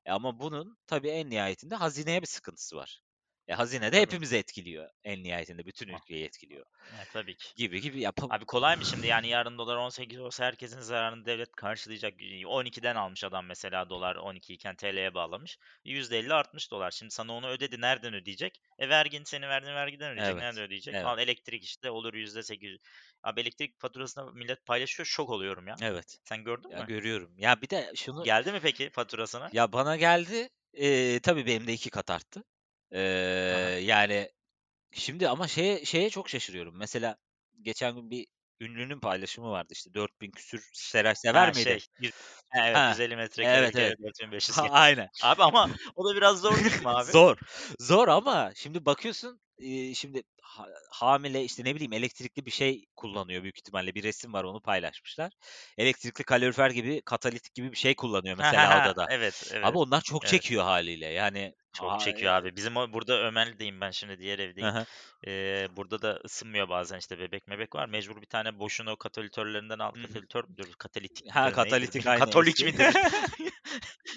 [0.06, 3.02] E, ama bunun tabii en nihayetinde hazineye bir sıkıntısı var.
[3.48, 5.66] E, hazine de hepimizi etkiliyor en nihayetinde.
[5.66, 6.66] Bütün ülkeyi etkiliyor.
[6.92, 7.54] E, tabii ki.
[7.56, 9.08] Gibi gibi yapam Abi kolay mı şimdi?
[9.08, 12.22] Yani yarın dolar 18 olsa herkesin zararını devlet karşılayacak.
[12.22, 15.58] Y 12'den almış adam mesela dolar 12 iken TL'ye bağlamış.
[15.86, 16.92] %50 artmış dolar.
[16.92, 17.82] Şimdi sana onu ödedi.
[17.82, 18.62] Nereden ödeyecek?
[18.80, 20.40] E vergin senin verdiğin vergiden ödeyecek.
[20.40, 20.98] Nereden Evet, ödeyecek?
[20.98, 22.80] evet, Al elektrik işte olur %800.
[23.24, 25.08] Abi elektrik faturasını millet paylaşıyor.
[25.08, 25.82] Şok oluyorum ya.
[25.82, 26.20] evet.
[26.24, 26.88] Sen gördün Ya mü?
[26.88, 27.36] görüyorum.
[27.40, 29.52] Ya bir de şunu Geldi mi peki faturasına?
[29.52, 30.50] Ya bana geldi.
[30.74, 32.44] Eee, tabii benim de 2 kat arttı.
[32.94, 33.80] Hı.
[33.82, 34.30] yani
[34.94, 36.78] şimdi ama şeye şeye çok şaşırıyorum.
[36.78, 37.18] Mesela
[37.62, 38.28] geçen gün bir
[38.60, 41.64] ünlünün paylaşımı vardı işte 4000 küsür Seray Sever Ha miydi?
[41.64, 41.80] şey,
[42.50, 43.98] ha, evet Ha, 150 metrekare bir evet, evet.
[44.04, 45.08] 4500 Ha, aynen.
[45.24, 47.12] Abi ama o da biraz zor değil mi abi?
[47.12, 47.38] Zor.
[47.80, 49.42] Zor ama şimdi bakıyorsun,
[49.96, 53.96] şimdi ha hamile, işte, ne bileyim, elektrikli bir şey kullanıyor büyük ihtimalle.
[53.96, 55.34] Bir resim var, onu paylaşmışlar.
[55.78, 59.08] Elektrikli kalorifer gibi, katalitik gibi bir şey kullanıyor mesela odada.
[59.10, 60.32] Evet, Abi evet, onlar çok evet.
[60.32, 61.06] çekiyor hâliyle.
[61.08, 62.56] Yani, Çok ha çekiyor abi.
[62.56, 64.74] Bizim o burada Ömer'deyim ben şimdi diğer evdeyim.
[65.28, 67.90] Eee, burada da ısınmıyor bazen işte bebek mebek var.
[67.90, 70.28] Mecbur bir tane boşuna o katalizörlerinden al Hı hı.
[70.30, 72.98] katalizör müdür, katalitik Ha, midir katalitik aynı katolik midir?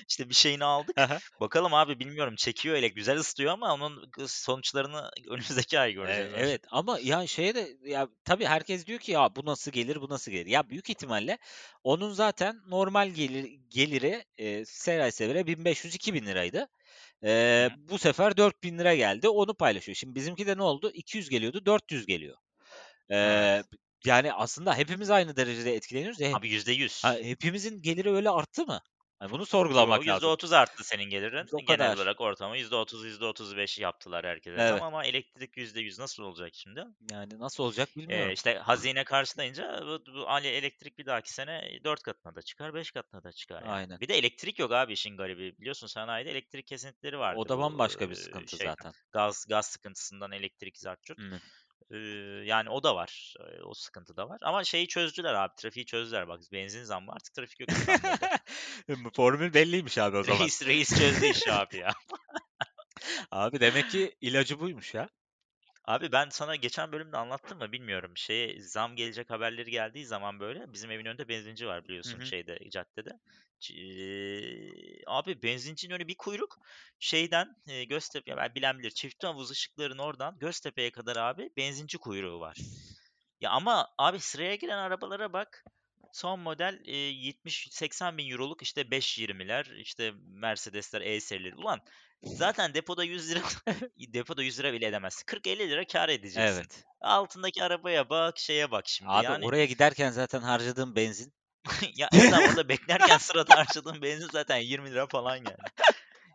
[0.09, 0.97] İşte bir şeyini aldık.
[0.99, 1.21] hı.
[1.40, 6.33] Bakalım abi bilmiyorum çekiyor öyle güzel ısıtıyor ama onun sonuçlarını önümüzdeki ay Eee, göreceğiz.
[6.35, 10.09] evet ama ya şeye de ya tabii herkes diyor ki ya bu nasıl gelir, bu
[10.11, 10.47] nasıl gelir?
[10.47, 11.38] Ya büyük ihtimalle
[11.85, 16.69] onun zaten normal gelir geliri, eee, seray severe ₺1500-2000 liraydı.
[17.22, 17.76] Hı.
[17.76, 19.96] bu sefer ₺4000 geldi, onu paylaşıyor.
[19.96, 20.90] Şimdi bizimki de ne oldu?
[20.94, 22.37] 200 geliyordu, 400 geliyor.
[23.22, 23.52] Evet.
[23.72, 26.18] b yani aslında hepimiz aynı derecede etkileniyoruz.
[26.32, 26.48] Abi
[27.02, 27.16] ha, %100.
[27.22, 28.80] hepimizin geliri öyle arttı mı?
[29.18, 30.35] Hani bunu sorgulamak lazım.
[30.35, 31.46] %30 arttı senin gelirin.
[31.52, 31.96] O Genel kadar.
[31.96, 34.62] olarak ortalama %30, %35 yaptılar herkese.
[34.62, 34.64] Evet.
[34.64, 36.85] Tamam ama elektrik %100 nasıl olacak şimdi?
[37.00, 38.33] Yani nasıl olacak bilmiyorum.
[38.33, 42.90] işte hazine karşılayınca bu bu hani elektrik bir dahaki sene 4 katına da çıkar, 5
[42.90, 43.83] katına da çıkar yani.
[43.83, 44.00] Aynen.
[44.00, 45.59] Bir de elektrik yok abi işin garibi.
[45.59, 48.94] Biliyorsun sanayide elektrik kesintileri O vardı da bu, bambaşka bir eee, sıkıntı şeyden, zaten.
[49.12, 51.18] gaz gaz sıkıntısından elektrik zart curt.
[51.90, 51.98] Eee,
[52.44, 53.34] yani o da var.
[53.64, 56.28] O sıkıntı da var ama şeyi çözdüler abi, trafiği çözdüler.
[56.28, 59.10] Bak benzin zammı artık trafik yok İstanbul'da.
[59.16, 60.40] Formül belliymiş abi o zaman.
[60.40, 61.92] Reis reis çözdü işi abi ya.
[63.30, 65.08] Abi demek ki ilacı buymuş ya.
[65.84, 68.12] Abi ben sana geçen bölümde anlattım mı bilmiyorum.
[68.16, 72.26] Şeye zam gelecek haberleri geldiği zaman böyle bizim evin önünde benzinci var biliyorsun hı.
[72.26, 73.10] şeyde caddede.
[73.71, 76.59] Eee, abi benzincinin önü bir kuyruk.
[76.99, 81.99] Şeyden e, Göztepe ya ben bilen bilir çift havuz ışıkların oradan Göztepe'ye kadar abi benzinci
[81.99, 82.66] kuyruğu var.
[83.40, 85.66] Ya ama abi sıraya giren arabalara bak.
[86.12, 91.57] Son model e, 70-80 bin euroluk işte 520'ler işte Mercedesler E serileri.
[91.57, 91.81] Ulan
[92.35, 93.40] zaten depoda 100 lira
[94.14, 95.25] depoda 100 lira bile edemezsin.
[95.27, 96.66] 40-50 lira kar edeceksin.
[96.66, 96.87] Evet.
[97.01, 99.47] Altındaki arabaya bak şeye bak şimdi Abi yani.
[99.47, 101.33] oraya giderken zaten harcadığım benzin
[101.96, 105.57] ya abi orada beklerken sırada harcadığın benzin zaten 20 lira falan yani.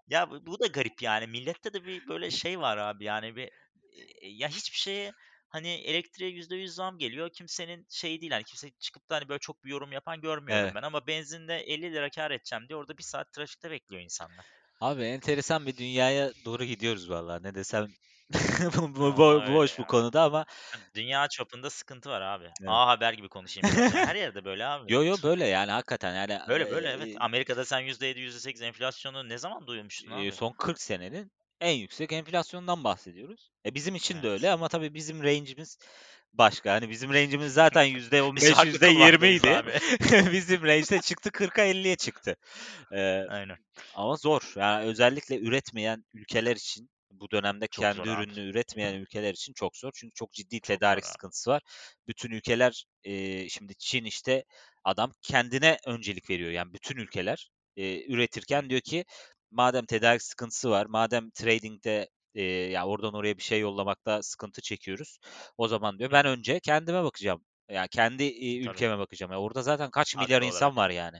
[0.08, 1.28] Ya bu, bu da garip yani.
[1.28, 3.50] Millette de bir böyle şey var abi yani bir
[4.22, 5.12] e, ya hiçbir şeye
[5.50, 7.30] hani elektriğe %100 zam geliyor.
[7.30, 10.76] Kimsenin şey değil hani kimse çıkıp da hani böyle çok bir yorum yapan görmüyorum Evet.
[10.76, 14.46] ben ama benzinde 50 lira kar edeceğim diye orada bir saat trafikte bekliyor insanlar.
[14.82, 17.88] Abi enteresan bir dünyaya doğru gidiyoruz vallahi ne desem
[18.78, 20.46] bu bu öyle boş bu konuda ama
[20.96, 22.44] Dünya çapında sıkıntı var abi.
[22.44, 22.70] Evet.
[22.70, 23.94] A Haber gibi konuşayım biraz.
[23.94, 24.94] Her yerde böyle abi.
[24.94, 27.18] Yo, yo, böyle yani hakikaten yani, Böyle böyle evet.
[27.20, 30.32] Amerika'da sen %7, %8 enflasyonu ne zaman duymuştun abi?
[30.32, 33.52] son 40 senenin en yüksek enflasyondan bahsediyoruz.
[33.66, 35.78] E, bizim için de öyle ama tabii bizim range'imiz
[36.34, 36.74] başka.
[36.74, 39.58] Hani bizim range'imiz zaten Biz %15, haklı kulvardayız %20'ydi.
[39.58, 39.72] abi.
[40.34, 42.36] Bizim range'de çıktı 40'a 50'ye çıktı.
[42.92, 43.58] Eee, Aynen.
[43.96, 44.54] ama zor.
[44.56, 46.90] Yani özellikle üretmeyen ülkeler için
[47.20, 48.34] bu dönemde Çok kendi zor abi.
[48.34, 49.92] ürününü üretmeyen ülkeler için çok zor.
[49.96, 51.08] Çünkü çok ciddi Çok tedarik abi.
[51.08, 51.62] sıkıntısı var.
[52.08, 54.44] Bütün ülkeler eee, şimdi Çin işte
[54.84, 56.52] adam kendine öncelik veriyor.
[56.52, 59.06] Yani bütün ülkeler eee, üretirken diyor ki
[59.52, 65.18] madem tedarik sıkıntısı var, madem trading'de eee ya oradan oraya bir şey yollamakta sıkıntı çekiyoruz.
[65.58, 67.46] O zaman diyor ben önce kendime bakacağım.
[67.70, 68.24] Ya kendi
[68.60, 68.86] Tabii.
[68.86, 69.32] ülkeme bakacağım.
[69.32, 70.76] Ya orada zaten kaç milyar Haklı insan olarak.
[70.76, 71.20] var yani.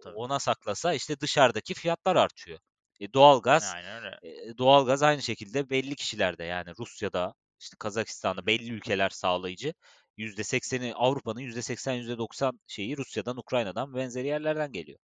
[0.00, 0.22] Tabii.
[0.22, 2.58] ona saklasa işte dışarıdaki fiyatlar artıyor.
[3.00, 4.18] E, doğalgaz Aynen öyle.
[4.22, 9.74] e, doğalgaz aynı şekilde belli kişilerde yani Rusya'da, işte Kazakistan'da belli ülkeler sağlayıcı.
[10.16, 14.98] %80'i Avrupa'nın %80 %90 şeyi Rusya'dan, Ukrayna'dan benzeri yerlerden geliyor.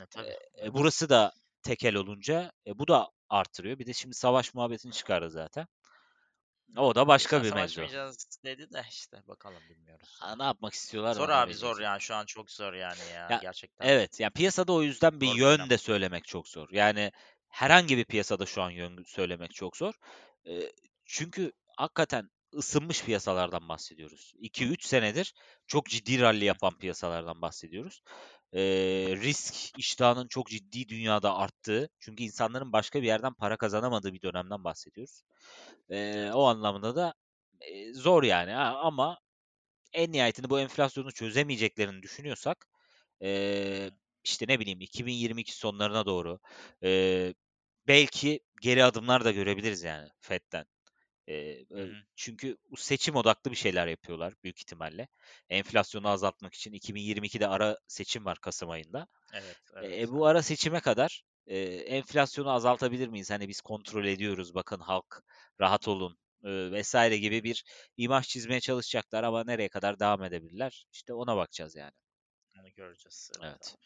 [0.00, 0.28] E, E, tabii.
[0.28, 0.74] e, Evet.
[0.74, 1.32] burası da
[1.62, 3.78] tekel olunca e, bu da artırıyor.
[3.78, 5.66] Bir de şimdi savaş muhabbetini çıkardı zaten.
[6.76, 7.54] O da başka bir mevzu.
[7.54, 12.14] savaşmayacağız dedi de işte bakalım bilmiyoruz Ha, ne yapmak istiyorlar Zor abi zor yani şu
[12.14, 15.70] an çok zor yani ya Ya gerçekten evet ya piyasada o yüzden bir zor yön
[15.70, 16.68] de söylemek çok zor.
[16.72, 17.12] Yani
[17.54, 19.94] herhangi bir piyasada şu an yön söylemek çok zor.
[20.44, 20.72] Eee,
[21.04, 24.32] çünkü hakikaten ısınmış piyasalardan bahsediyoruz.
[24.38, 25.34] 2-3 senedir
[25.66, 28.02] çok ciddi rally yapan piyasalardan bahsediyoruz.
[28.52, 34.22] Eee, risk iştahının çok ciddi dünyada arttığı, çünkü insanların başka bir yerden para kazanamadığı bir
[34.22, 35.22] dönemden bahsediyoruz.
[35.90, 37.14] Eee, o anlamda da
[37.62, 39.18] eee, zor yani ha, ama
[39.92, 42.66] en nihayetinde bu enflasyonu çözemeyeceklerini düşünüyorsak
[43.22, 43.90] hı.
[44.24, 46.38] işte ne bileyim 2022 sonlarına doğru
[46.82, 47.34] eee,
[47.88, 50.66] belki geri adımlar da görebiliriz yani Fed'den.
[51.76, 51.96] Hı.
[52.16, 55.08] çünkü bu seçim odaklı bir şeyler yapıyorlar büyük ihtimalle.
[55.48, 59.06] Enflasyonu azaltmak için 2022'de ara seçim var Kasım ayında.
[59.32, 60.28] Evet, Eee, evet, bu evet.
[60.28, 63.30] ara seçime kadar eee, enflasyonu azaltabilir miyiz?
[63.30, 65.22] Hani biz kontrol ediyoruz, bakın halk
[65.60, 67.64] rahat olun eee, vesaire gibi bir
[67.96, 70.86] imaj çizmeye çalışacaklar ama nereye kadar devam edebilirler?
[70.92, 71.92] İşte ona bakacağız yani.
[72.60, 73.30] Onu göreceğiz.
[73.42, 73.76] Evet Evet.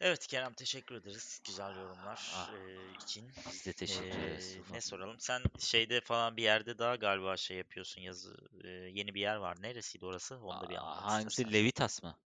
[0.00, 3.30] Evet Kerem teşekkür ederiz güzel yorumlar Ah, eee, için.
[3.46, 5.16] biz de teşekkür ederiz ne soralım?
[5.20, 8.36] Sen şeyde falan bir yerde daha galiba şey yapıyorsun yazı.
[8.64, 9.56] eee, yeni bir yer var.
[9.62, 10.36] Neresiydi orası?
[10.40, 11.42] Onu da bir anlat hangisi?
[11.42, 11.52] istersen.
[11.52, 12.18] Levitas mı?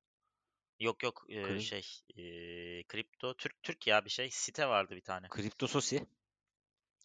[0.80, 1.82] Yok yok Kri şey
[2.16, 5.28] eee, kripto Türk Türk ya bir şey site vardı bir tane.
[5.30, 6.06] Kripto Sosi.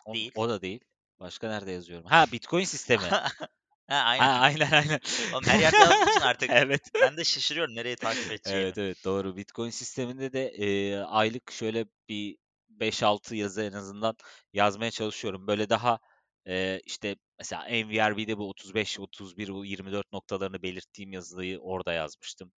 [0.05, 0.31] O, Değil.
[0.35, 0.83] o da değil.
[1.19, 2.05] Başka nerede yazıyorum?
[2.09, 3.15] Ha Bitcoin sistemi.
[3.87, 4.41] Ha Ha aynen.
[4.41, 4.99] aynen aynen.
[5.31, 6.91] Oğlum her yerde yazdığın için artık Evet.
[7.01, 8.37] ben de şaşırıyorum nereye takip edeceğimi.
[8.45, 9.35] Evet evet doğru.
[9.35, 12.37] Bitcoin sisteminde de eee, aylık şöyle bir
[12.69, 14.15] 5-6 yazı en azından
[14.53, 15.47] yazmaya çalışıyorum.
[15.47, 15.99] Böyle daha
[16.47, 22.51] eee, işte mesela NVRB'de bu 35, 31, bu 24 noktalarını belirttiğim yazıyı orada yazmıştım.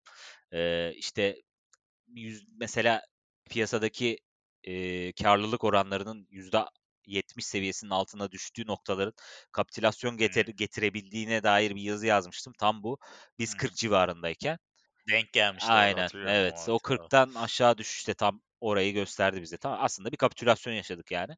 [0.53, 1.35] Eee işte
[2.07, 3.01] yüz, mesela
[3.49, 4.17] piyasadaki
[4.63, 6.27] eee karlılık oranlarının
[7.07, 9.13] %70 seviyesinin altına düştüğü noktaların
[9.51, 12.53] kapitülasyon getir, getirebildiğine dair bir yazı yazmıştım.
[12.59, 12.97] Tam bu.
[13.39, 13.55] Biz hı.
[13.55, 14.57] 40 civarındayken.
[15.09, 16.67] Denk gelmişti Aynen, o evet.
[16.69, 16.79] O.
[16.97, 17.09] Evet.
[17.09, 19.57] 40'tan aşağı düşüşte tam orayı gösterdi bize.
[19.57, 21.33] Tamam, aslında bir kapitülasyon yaşadık yani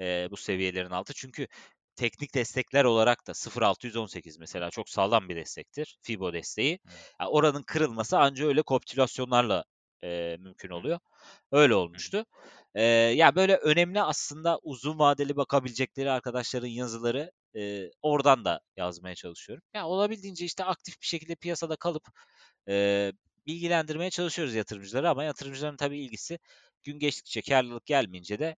[0.00, 1.14] eee, bu seviyelerin altı.
[1.14, 1.48] Çünkü
[1.96, 5.98] teknik destekler olarak da 0.618 mesela çok sağlam bir destektir.
[6.02, 6.80] Fibo desteği.
[6.84, 9.64] Hı Ya oranın kırılması anca öyle kapitülasyonlarla
[10.04, 11.00] eee, mümkün oluyor.
[11.52, 12.26] Öyle olmuştu.
[12.76, 12.82] Eee,
[13.16, 19.64] ya böyle önemli aslında uzun vadeli bakabilecekleri arkadaşların yazıları eee, oradan da yazmaya çalışıyorum.
[19.74, 22.04] Ya olabildiğince işte aktif bir şekilde piyasada kalıp
[22.68, 23.12] eee,
[23.46, 26.38] bilgilendirmeye çalışıyoruz yatırımcıları ama yatırımcıların tabii ilgisi
[26.82, 28.56] gün geçtikçe karlılık gelmeyince de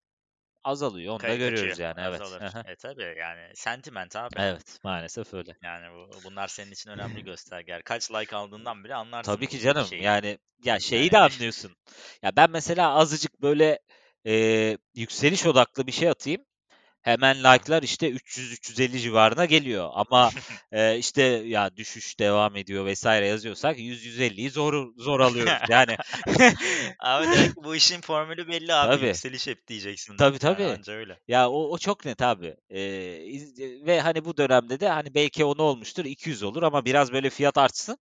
[0.67, 1.13] azalıyor.
[1.13, 2.21] Onu da Ka kaçıyor, görüyoruz yani evet.
[2.21, 2.43] Azalır.
[2.69, 4.35] E, tabii yani sentiment abi.
[4.39, 5.57] Evet, maalesef öyle.
[5.63, 7.83] Yani bu bunlar senin için önemli göstergeler.
[7.83, 9.87] Kaç like aldığından bile anlarsın Tabii ki canım.
[9.87, 10.03] şeyi.
[10.03, 11.77] Yani ya şeyi de anlıyorsun.
[12.23, 13.79] Ya ben mesela azıcık böyle
[14.25, 16.45] eee, yükseliş odaklı bir şey atayım.
[17.07, 19.91] Hemen like'lar işte 300-350 civarına geliyor.
[19.93, 20.31] Ama
[20.73, 25.53] eee, işte ya düşüş devam ediyor vesaire yazıyorsak 100-150'yi zor zor alıyoruz.
[25.71, 25.97] Yani
[27.01, 28.97] Abi ki bu işin formülü belli abi.
[28.97, 29.07] tabii.
[29.07, 30.17] Yükseliş hep diyeceksin.
[30.19, 30.65] Tabii Yani tabii.
[30.65, 31.19] anca öyle.
[31.29, 32.57] Ya o, o çok net abi.
[32.71, 37.13] Eee, iz- ve hani bu dönemde de hani belki onu olmuştur 200 olur ama biraz
[37.13, 37.99] böyle fiyat artsın.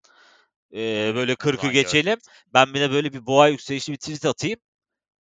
[0.74, 1.16] Hı.
[1.16, 2.20] böyle O 40'ı zaman geçelim.
[2.54, 4.60] Ben bir de böyle bir boğa yükselişli bir tweet atayım.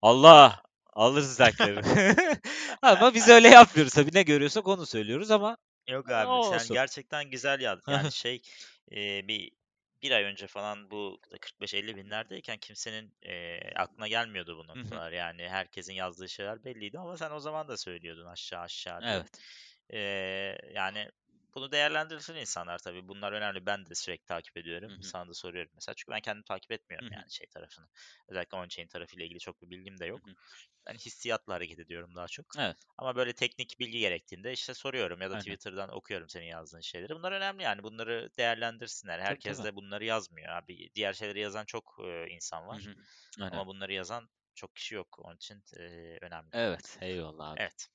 [0.01, 0.64] Allah!
[0.95, 2.15] Alırız like'ları.
[2.81, 4.13] Ama biz öyle yapmıyoruz tabii.
[4.13, 6.73] Ne görüyorsak onu söylüyoruz ama Yok o abi sen olsun.
[6.73, 8.41] gerçekten güzel ya yani şey
[8.91, 9.51] e, bir
[10.01, 11.19] bir ay önce falan bu
[11.61, 15.11] 45-50 binlerdeyken kimsenin e, aklına gelmiyordu bu noktalar.
[15.11, 19.11] Yani herkesin yazdığı şeyler belliydi ama sen o zaman da söylüyordun aşağı aşağı diye.
[19.11, 19.39] Evet.
[19.93, 19.99] E,
[20.73, 21.09] yani
[21.55, 23.07] bunu değerlendirsin insanlar tabii.
[23.07, 23.65] Bunlar önemli.
[23.65, 24.91] Ben de sürekli takip ediyorum.
[24.91, 25.03] hı.
[25.03, 25.95] Sana da soruyorum mesela.
[25.95, 27.13] Çünkü ben kendim takip etmiyorum hı.
[27.13, 27.87] yani şey tarafını.
[28.27, 30.27] Özellikle on-chain tarafıyla ilgili çok bir bilgim de yok.
[30.27, 30.31] hı.
[30.87, 32.45] Ben hissiyatla hareket ediyorum daha çok.
[32.57, 32.77] Evet.
[32.97, 35.43] Ama böyle teknik bilgi gerektiğinde işte soruyorum ya da Aynen.
[35.43, 37.15] Twitter'dan okuyorum senin yazdığın şeyleri.
[37.15, 39.19] Bunlar önemli yani bunları değerlendirsinler.
[39.19, 40.89] Herkes de bunları yazmıyor abi.
[40.95, 42.81] Diğer şeyleri yazan çok e, insan var.
[43.39, 43.51] Aynen.
[43.51, 45.19] ama bunları yazan çok kişi yok.
[45.23, 45.83] Onun için e,
[46.21, 46.49] önemli.
[46.53, 46.97] Evet.
[47.01, 47.59] Eyvallah abi.
[47.61, 47.87] Evet.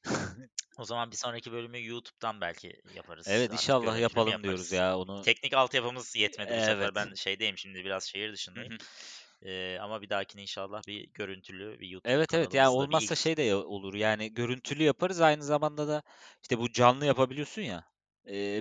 [0.78, 3.26] O zaman bir sonraki bölümü YouTube'dan belki yaparız.
[3.28, 4.72] Evet Artık inşallah yapalım diyoruz yaparız?
[4.72, 5.22] ya onu.
[5.22, 6.76] Teknik altyapımız yetmedi bu sefer.
[6.76, 6.94] Evet.
[6.94, 8.72] Ben şeydeyim şimdi biraz şehir dışındayım.
[8.72, 9.48] hı.
[9.48, 13.14] E, ama bir dahakine inşallah bir görüntülü bir YouTube Evet evet ya kanalımızda bir olmazsa
[13.14, 13.20] ilk.
[13.20, 16.02] şey de olur yani görüntülü yaparız aynı zamanda da
[16.42, 17.84] işte bu canlı yapabiliyorsun ya.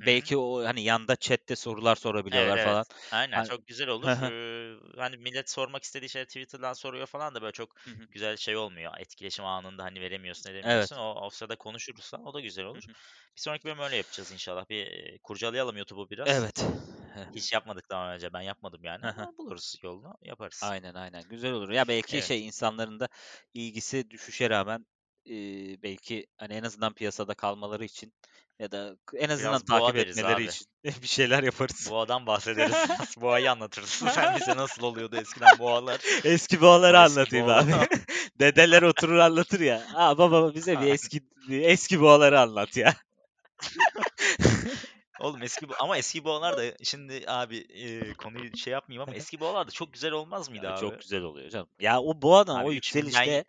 [0.02, 0.06] Hı.
[0.06, 1.96] belki o hani yanda chat'te sorular
[2.32, 2.80] Evet, sorabiliyorlar evet.
[2.80, 2.86] falan.
[3.12, 4.12] Aynen Hani çok güzel olur.
[4.22, 7.76] Eee, hani millet sormak istediği şeyleri Twitter'dan soruyor falan da böyle çok
[8.12, 8.94] güzel şey olmuyor.
[9.00, 10.96] Etkileşim anında hani veremiyorsun, edemiyorsun.
[10.96, 10.98] Evet.
[10.98, 12.84] O o sırada konuşursan o da güzel olur.
[13.36, 14.70] Bir sonraki bölüm öyle yapacağız inşallah.
[14.70, 16.46] Bir, kurcalayalım YouTube'u biraz.
[16.46, 16.66] Evet.
[17.16, 17.30] Evet.
[17.36, 18.34] Hiç yapmadık daha önce.
[18.34, 20.72] Ben yapmadım yani ama buluruz yolunu, yaparız.
[20.72, 21.28] Aynen, aynen.
[21.30, 21.70] Güzel olur.
[21.70, 22.24] Ya belki Evet.
[22.24, 23.10] şey insanların da
[23.54, 24.86] ilgisi düşüşe rağmen,
[25.30, 28.14] eee, belki hani en azından piyasada kalmaları için
[28.60, 30.44] ya da en azından Biraz takip etmeleri abi.
[30.46, 30.66] için
[31.04, 31.88] bir şeyler yaparız.
[31.92, 32.74] Boğadan bahsederiz.
[33.22, 33.90] Boğayı anlatırız.
[33.90, 36.00] Sen bize nasıl oluyordu eskiden boğalar?
[36.24, 37.86] Eski O boğaları eski anlatayım boğalar.
[37.86, 37.88] abi.
[38.40, 39.84] Dedeler oturur anlatır ya.
[39.96, 42.96] "A, baba bize bir eski bir eski boğaları anlat ya."
[45.20, 49.68] Oğlum eski ama eski boğalar da şimdi abi, eee, konuyu şey yapmayayım ama eski boğalar
[49.68, 50.80] da çok güzel olmaz mıydı Ya, abi?
[50.82, 51.68] çok güzel oluyor canım.
[51.80, 53.46] Ya, o boğanın o Abi 3000'den y yükselişte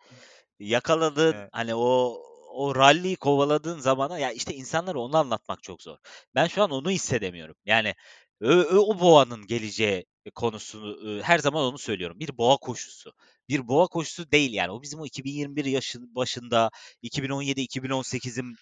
[0.61, 1.51] yakaladığın, Evet.
[1.53, 2.19] hani, o
[2.55, 5.99] o rally'yi kovaladığın zamana ya, işte, insanlara onu anlatmak çok zor.
[6.35, 7.57] Ben şu an onu hissedemiyorum.
[7.65, 7.95] Yani,
[8.41, 12.21] ö ö o boğanın geleceği konusunu, ııı, her zaman onu söylüyorum.
[12.21, 13.13] Bir boğa koşusu.
[13.49, 14.71] Bir boğa koşusu değil yani.
[14.73, 16.71] O bizim o 2021 yaşın başında,
[17.03, 18.57] 2017-2018'in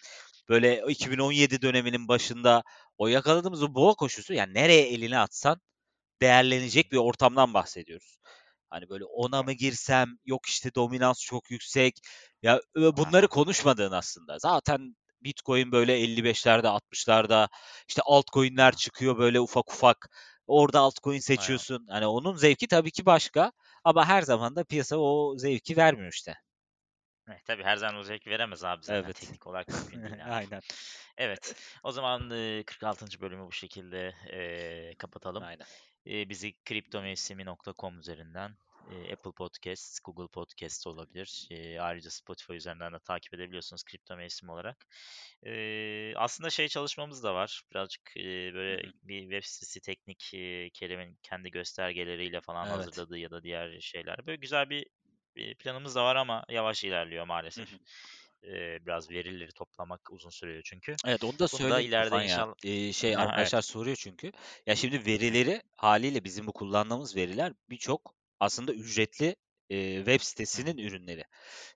[0.49, 2.62] böyle o 2017 döneminin başında
[2.99, 5.61] o yakaladığımız o boğa koşusu, yani nereye elini atsan
[6.22, 8.18] değerlenecek bir ortamdan bahsediyoruz.
[8.70, 11.94] Hani, böyle ona mı girsem, yok, işte, dominans çok yüksek.
[12.42, 14.38] Ya, bunları konuşmadığın aslında.
[14.38, 17.48] Zaten Bitcoin böyle 55'lerde 60'larda,
[17.88, 20.10] işte, altcoin'ler çıkıyor böyle ufak ufak.
[20.46, 21.20] Orada altcoin Aynen.
[21.20, 21.86] seçiyorsun.
[21.90, 23.52] Hani, onun zevki tabii ki başka
[23.84, 26.34] ama her zaman da piyasa o zevki vermiyor işte.
[27.28, 29.12] Eh, tabii her zaman o zevki veremez abi zaten.
[29.12, 29.16] Evet.
[29.16, 30.38] Teknik olarak mümkün değil abi.
[30.38, 30.60] Aynen.
[31.18, 31.54] Evet.
[31.82, 33.20] O zaman, eee, 46.
[33.20, 35.46] bölümü bu şekilde, eee, kapatalım.
[35.46, 35.66] Aynen.
[36.04, 38.58] Eee, bizi kriptomevsimi.com üzerinden,
[39.12, 41.46] Apple Podcasts, Google Podcast olabilir.
[41.50, 44.86] Eee, ayrıca Spotify üzerinden de takip edebiliyorsunuz Kripto Mevsimi olarak.
[45.42, 47.62] Eee, aslında şey çalışmamız da var.
[47.72, 48.12] Birazcık,
[48.66, 48.92] Hı böyle hı.
[49.02, 52.68] bir web sitesi teknik, eee, Kerem'in kendi göstergeleriyle falan Evet.
[52.70, 54.26] hazırladığı ya da diğer şeyler.
[54.26, 54.86] Böyle güzel bir,
[55.39, 57.68] eee, planımız da var ama yavaş ilerliyor maalesef.
[58.43, 60.97] Eee, biraz verileri toplamak uzun sürüyor çünkü.
[61.07, 63.53] Evet, onu da söyleyeyim ileride Tufan inşallah Eee, şey Ha, evet.
[63.53, 64.32] arkadaşlar soruyor çünkü.
[64.66, 69.36] Ya, şimdi verileri hâliyle bizim bu kullandığımız veriler birçok aslında ücretli,
[69.70, 71.24] eee, web sitesinin ürünleri.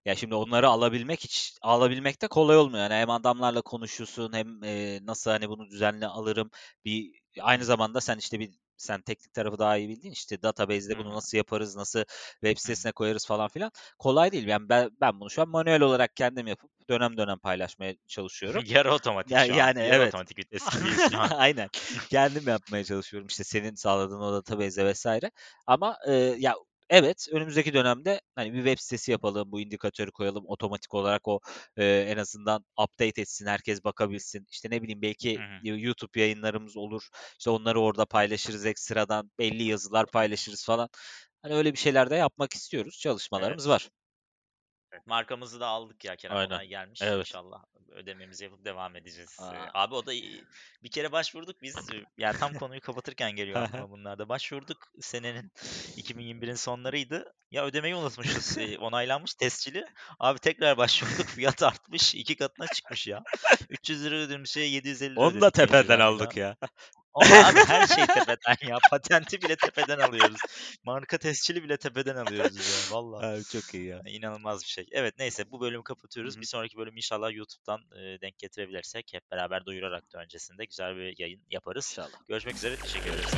[0.05, 2.83] Ya, şimdi onları alabilmek hiç alabilmek de kolay olmuyor.
[2.85, 6.51] Yani hem adamlarla konuşuyorsun hem, eee, nasıl, hani, bunu düzenli alırım,
[6.85, 8.51] bir aynı zamanda sen, işte, bir
[8.83, 13.27] sen teknik tarafı daha iyi bildiğin işte, database'de bunu nasıl yaparız, nasıl web sitesine koyarız
[13.27, 14.47] falan filan kolay değil.
[14.47, 18.63] Yani ben ben bunu şu an manuel olarak kendim yapıp dönem dönem paylaşmaya çalışıyorum.
[18.67, 19.57] Yarı otomatik Ya, şu an.
[19.59, 20.09] yani Yarı evet.
[20.09, 21.29] otomatik vitesindeyiz şu an.
[21.31, 21.69] Aynen.
[22.11, 25.07] Kendim yapmaya çalışıyorum, işte, senin sağladığın o database'le vs.
[25.67, 26.55] ama, eee, ya,
[26.93, 31.41] evet, önümüzdeki dönemde, hani, bir web sitesi yapalım, bu indikatörü koyalım, otomatik olarak o,
[31.79, 34.47] eee, en azından update etsin, herkes bakabilsin.
[34.51, 35.63] İşte, ne bileyim, belki hı.
[35.63, 37.09] Yo YouTube yayınlarımız olur.
[37.39, 40.89] İşte, onları orada paylaşırız ekstradan, belli yazılar paylaşırız falan.
[41.43, 42.99] Hani, öyle bir şeyler de yapmak istiyoruz.
[43.01, 43.69] Çalışmalarımız Evet.
[43.69, 43.91] var.
[45.07, 46.55] Markamızı da aldık ya Kerem, Aynen.
[46.55, 47.01] onay gelmiş.
[47.03, 47.27] Evet.
[47.29, 47.65] İnşallah
[47.95, 49.39] ödememizi yapıp devam edeceğiz.
[49.41, 49.83] Eee, A!
[49.83, 50.45] abi o da iyi.
[50.83, 51.91] Bir kere başvurduk biz.
[51.91, 54.29] Eee, ya tam konuyu kapatırken geliyor aklıma bunlar da.
[54.29, 55.53] Başvurduk senenin
[55.97, 57.35] 2021'in sonlarıydı.
[57.51, 58.59] Ya ödemeyi unutmuşuz.
[58.59, 59.85] Eee, onaylanmış tescili.
[60.19, 61.27] Abi tekrar başvurduk.
[61.37, 62.15] Fiyat artmış.
[62.15, 63.23] 2 katına çıkmış ya.
[63.71, 66.57] 300 lira ödediğimiz şeye 750 lira Onu da tepeden aldık ya.
[67.15, 68.79] Ama abi her şey tepeden ya.
[68.91, 70.41] Patenti bile tepeden alıyoruz.
[70.85, 72.97] Marka tescili bile tepeden alıyoruz ya.
[72.97, 73.43] Valla.
[73.43, 74.03] Çok iyi ya.
[74.07, 74.87] İnanılmaz bir şey.
[74.93, 76.37] Evet neyse bu bölümü kapatıyoruz.
[76.37, 76.41] Hı.
[76.41, 81.19] Bir sonraki bölüm inşallah YouTube'dan e, denk getirebilirsek hep beraber duyurarak da öncesinde güzel bir
[81.19, 81.89] yayın yaparız.
[81.91, 82.27] İnşallah.
[82.29, 82.77] Görüşmek üzere.
[82.77, 83.33] Teşekkür ederiz.